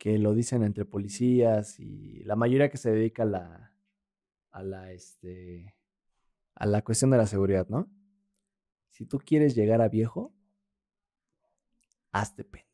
[0.00, 3.74] que lo dicen entre policías y la mayoría que se dedica a la,
[4.50, 5.76] a la, este,
[6.54, 7.86] a la cuestión de la seguridad, ¿no?
[8.88, 10.32] Si tú quieres llegar a viejo,
[12.12, 12.69] hazte pendejo.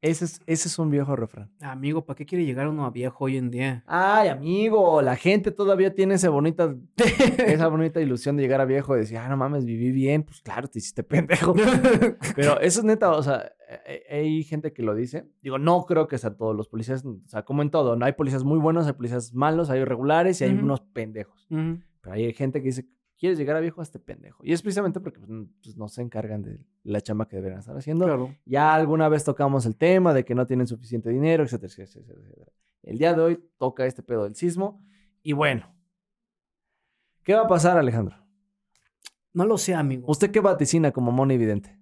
[0.00, 1.50] Ese es, ese es un viejo refrán.
[1.60, 3.82] Amigo, ¿para qué quiere llegar uno a viejo hoy en día?
[3.84, 6.76] Ay, amigo, la gente todavía tiene esa bonita,
[7.38, 10.22] esa bonita ilusión de llegar a viejo y decir, ah, no mames, viví bien.
[10.22, 11.52] Pues claro, te hiciste pendejo.
[12.36, 15.26] Pero eso es neta, o sea, eh, eh, hay gente que lo dice.
[15.42, 18.12] Digo, no creo que sea todos los policías, o sea, como en todo, no hay
[18.12, 21.48] policías muy buenos, hay policías malos, hay irregulares y hay unos pendejos.
[21.48, 22.86] Pero hay gente que dice,
[23.18, 23.82] ¿quieres llegar a viejo?
[23.82, 24.42] Hazte pendejo.
[24.44, 25.30] Y es precisamente porque pues,
[25.62, 28.06] pues, no se encargan de la chamba que deberían estar haciendo.
[28.06, 28.34] Claro.
[28.46, 32.52] Ya alguna vez tocamos el tema de que no tienen suficiente dinero, etcétera, etcétera, etcétera.
[32.82, 34.82] El día de hoy toca este pedo del sismo.
[35.22, 35.74] Y bueno,
[37.24, 38.16] ¿qué va a pasar, Alejandro?
[39.34, 40.06] No lo sé, amigo.
[40.08, 41.78] ¿Usted qué vaticina como mono evidente?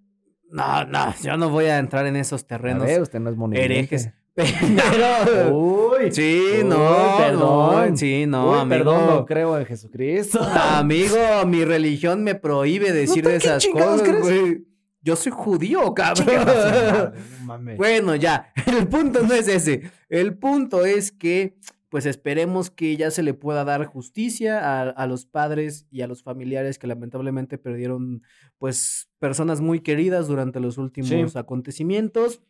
[0.50, 3.36] No, no, yo no voy a entrar en esos A terrenos ver, usted no es
[3.36, 4.10] mono herejes.
[4.36, 5.56] Pero...
[5.56, 7.90] Uy, Sí, Uy, no, perdón.
[7.90, 8.68] no, sí, no, uy, amigo.
[8.68, 10.40] perdón, no creo en Jesucristo.
[10.54, 11.16] Amigo,
[11.46, 14.22] mi religión me prohíbe decir ¿tú de qué esas cosas, crees?
[14.22, 14.66] güey.
[15.00, 17.14] Yo soy judío, cabrón.
[17.44, 17.76] Mames.
[17.78, 19.90] Bueno, ya, el punto no es ese.
[20.10, 21.56] El punto es que,
[21.88, 26.06] pues esperemos que ya se le pueda dar justicia a, a los padres y a
[26.08, 28.22] los familiares que lamentablemente perdieron,
[28.58, 31.38] pues, personas muy queridas durante los últimos Sí.
[31.38, 32.42] acontecimientos.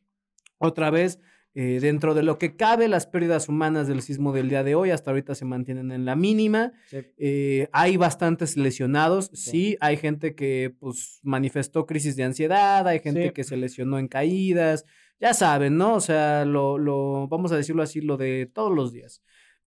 [0.58, 1.20] Otra vez,
[1.58, 4.90] eh, dentro de lo que cabe, las pérdidas humanas del sismo del día de hoy
[4.90, 6.72] hasta ahorita se mantienen en la mínima.
[6.88, 6.98] Sí.
[7.16, 9.50] Eh, hay bastantes lesionados, sí.
[9.50, 9.76] Sí.
[9.80, 13.32] hay gente que pues manifestó crisis de ansiedad, hay gente Sí.
[13.32, 14.84] que se lesionó en caídas,
[15.18, 15.94] ya saben, ¿no?
[15.94, 19.22] O sea, lo, lo, vamos a decirlo así, lo de todos los días.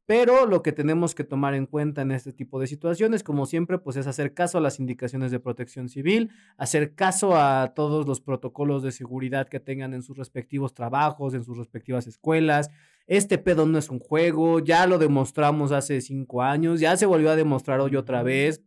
[0.10, 3.78] Pero lo que tenemos que tomar en cuenta en este tipo de situaciones, como siempre,
[3.78, 8.20] pues es hacer caso a las indicaciones de protección civil, hacer caso a todos los
[8.20, 12.72] protocolos de seguridad que tengan en sus respectivos trabajos, en sus respectivas escuelas.
[13.06, 17.30] Este pedo no es un juego, ya lo demostramos hace cinco años, ya se volvió
[17.30, 18.64] a demostrar hoy otra vez.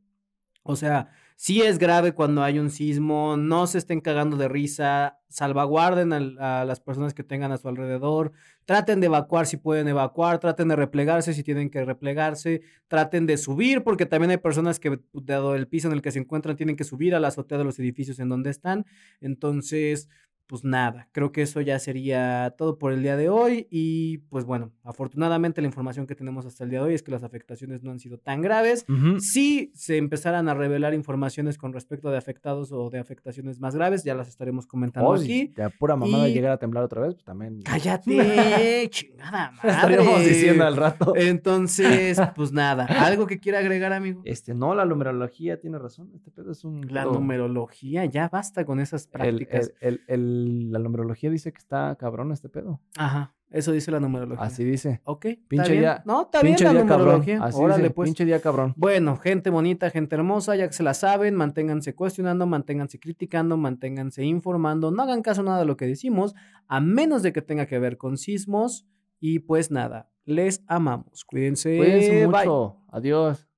[0.62, 5.18] O sea, sí es grave cuando hay un sismo, no se estén cagando de risa,
[5.28, 8.30] salvaguarden al- a, las personas que tengan a su alrededor,
[8.64, 13.36] traten de evacuar si pueden evacuar, traten de replegarse si tienen que replegarse, traten de
[13.36, 16.76] subir, porque también hay personas que, dado el piso en el que se encuentran, tienen
[16.76, 18.86] que subir a la azotea de los edificios en donde están.
[19.20, 20.08] Entonces,
[20.52, 24.44] pues nada, creo que eso ya sería todo por el día de hoy y pues
[24.44, 27.82] bueno, afortunadamente la información que tenemos hasta el día de hoy es que las afectaciones
[27.82, 28.84] no han sido tan graves.
[29.18, 34.04] Si se empezaran a revelar informaciones con respecto de afectados o de afectaciones más graves,
[34.04, 35.54] ya las estaremos comentando Oh, aquí.
[35.56, 37.62] de pura mamada Y- llegar a temblar otra vez, pues también.
[37.62, 39.70] Cállate, chingada madre.
[39.70, 41.14] Estaríamos diciendo al rato.
[41.16, 44.20] Entonces, pues nada, algo que quiera agregar, amigo.
[44.26, 46.10] Este, no, la numerología tiene razón.
[46.14, 46.92] Este pedo es un.
[46.92, 49.72] La numerología, ya basta con esas el- prácticas.
[49.80, 52.80] el- el- el- la numerología dice que está cabrón este pedo.
[52.96, 54.44] Ajá, eso dice la numerología.
[54.44, 55.00] Así dice.
[55.04, 57.06] Ok, ¿está Pinche día- No, está Pinche bien la día cabrón.
[57.06, 57.44] numerología.
[57.44, 58.06] Así Órale, dice, pues.
[58.08, 58.74] Pinche día cabrón.
[58.76, 64.24] Bueno, gente bonita, gente hermosa, ya que se la saben, manténganse cuestionando, manténganse criticando, manténganse
[64.24, 66.34] informando, no hagan caso a nada de lo que decimos,
[66.68, 68.86] a menos de que tenga que ver con sismos.
[69.20, 71.24] Y pues nada, les amamos.
[71.24, 71.76] Cuídense.
[71.76, 72.38] Cuídense bye.
[72.38, 72.76] mucho.
[72.88, 73.48] Adiós.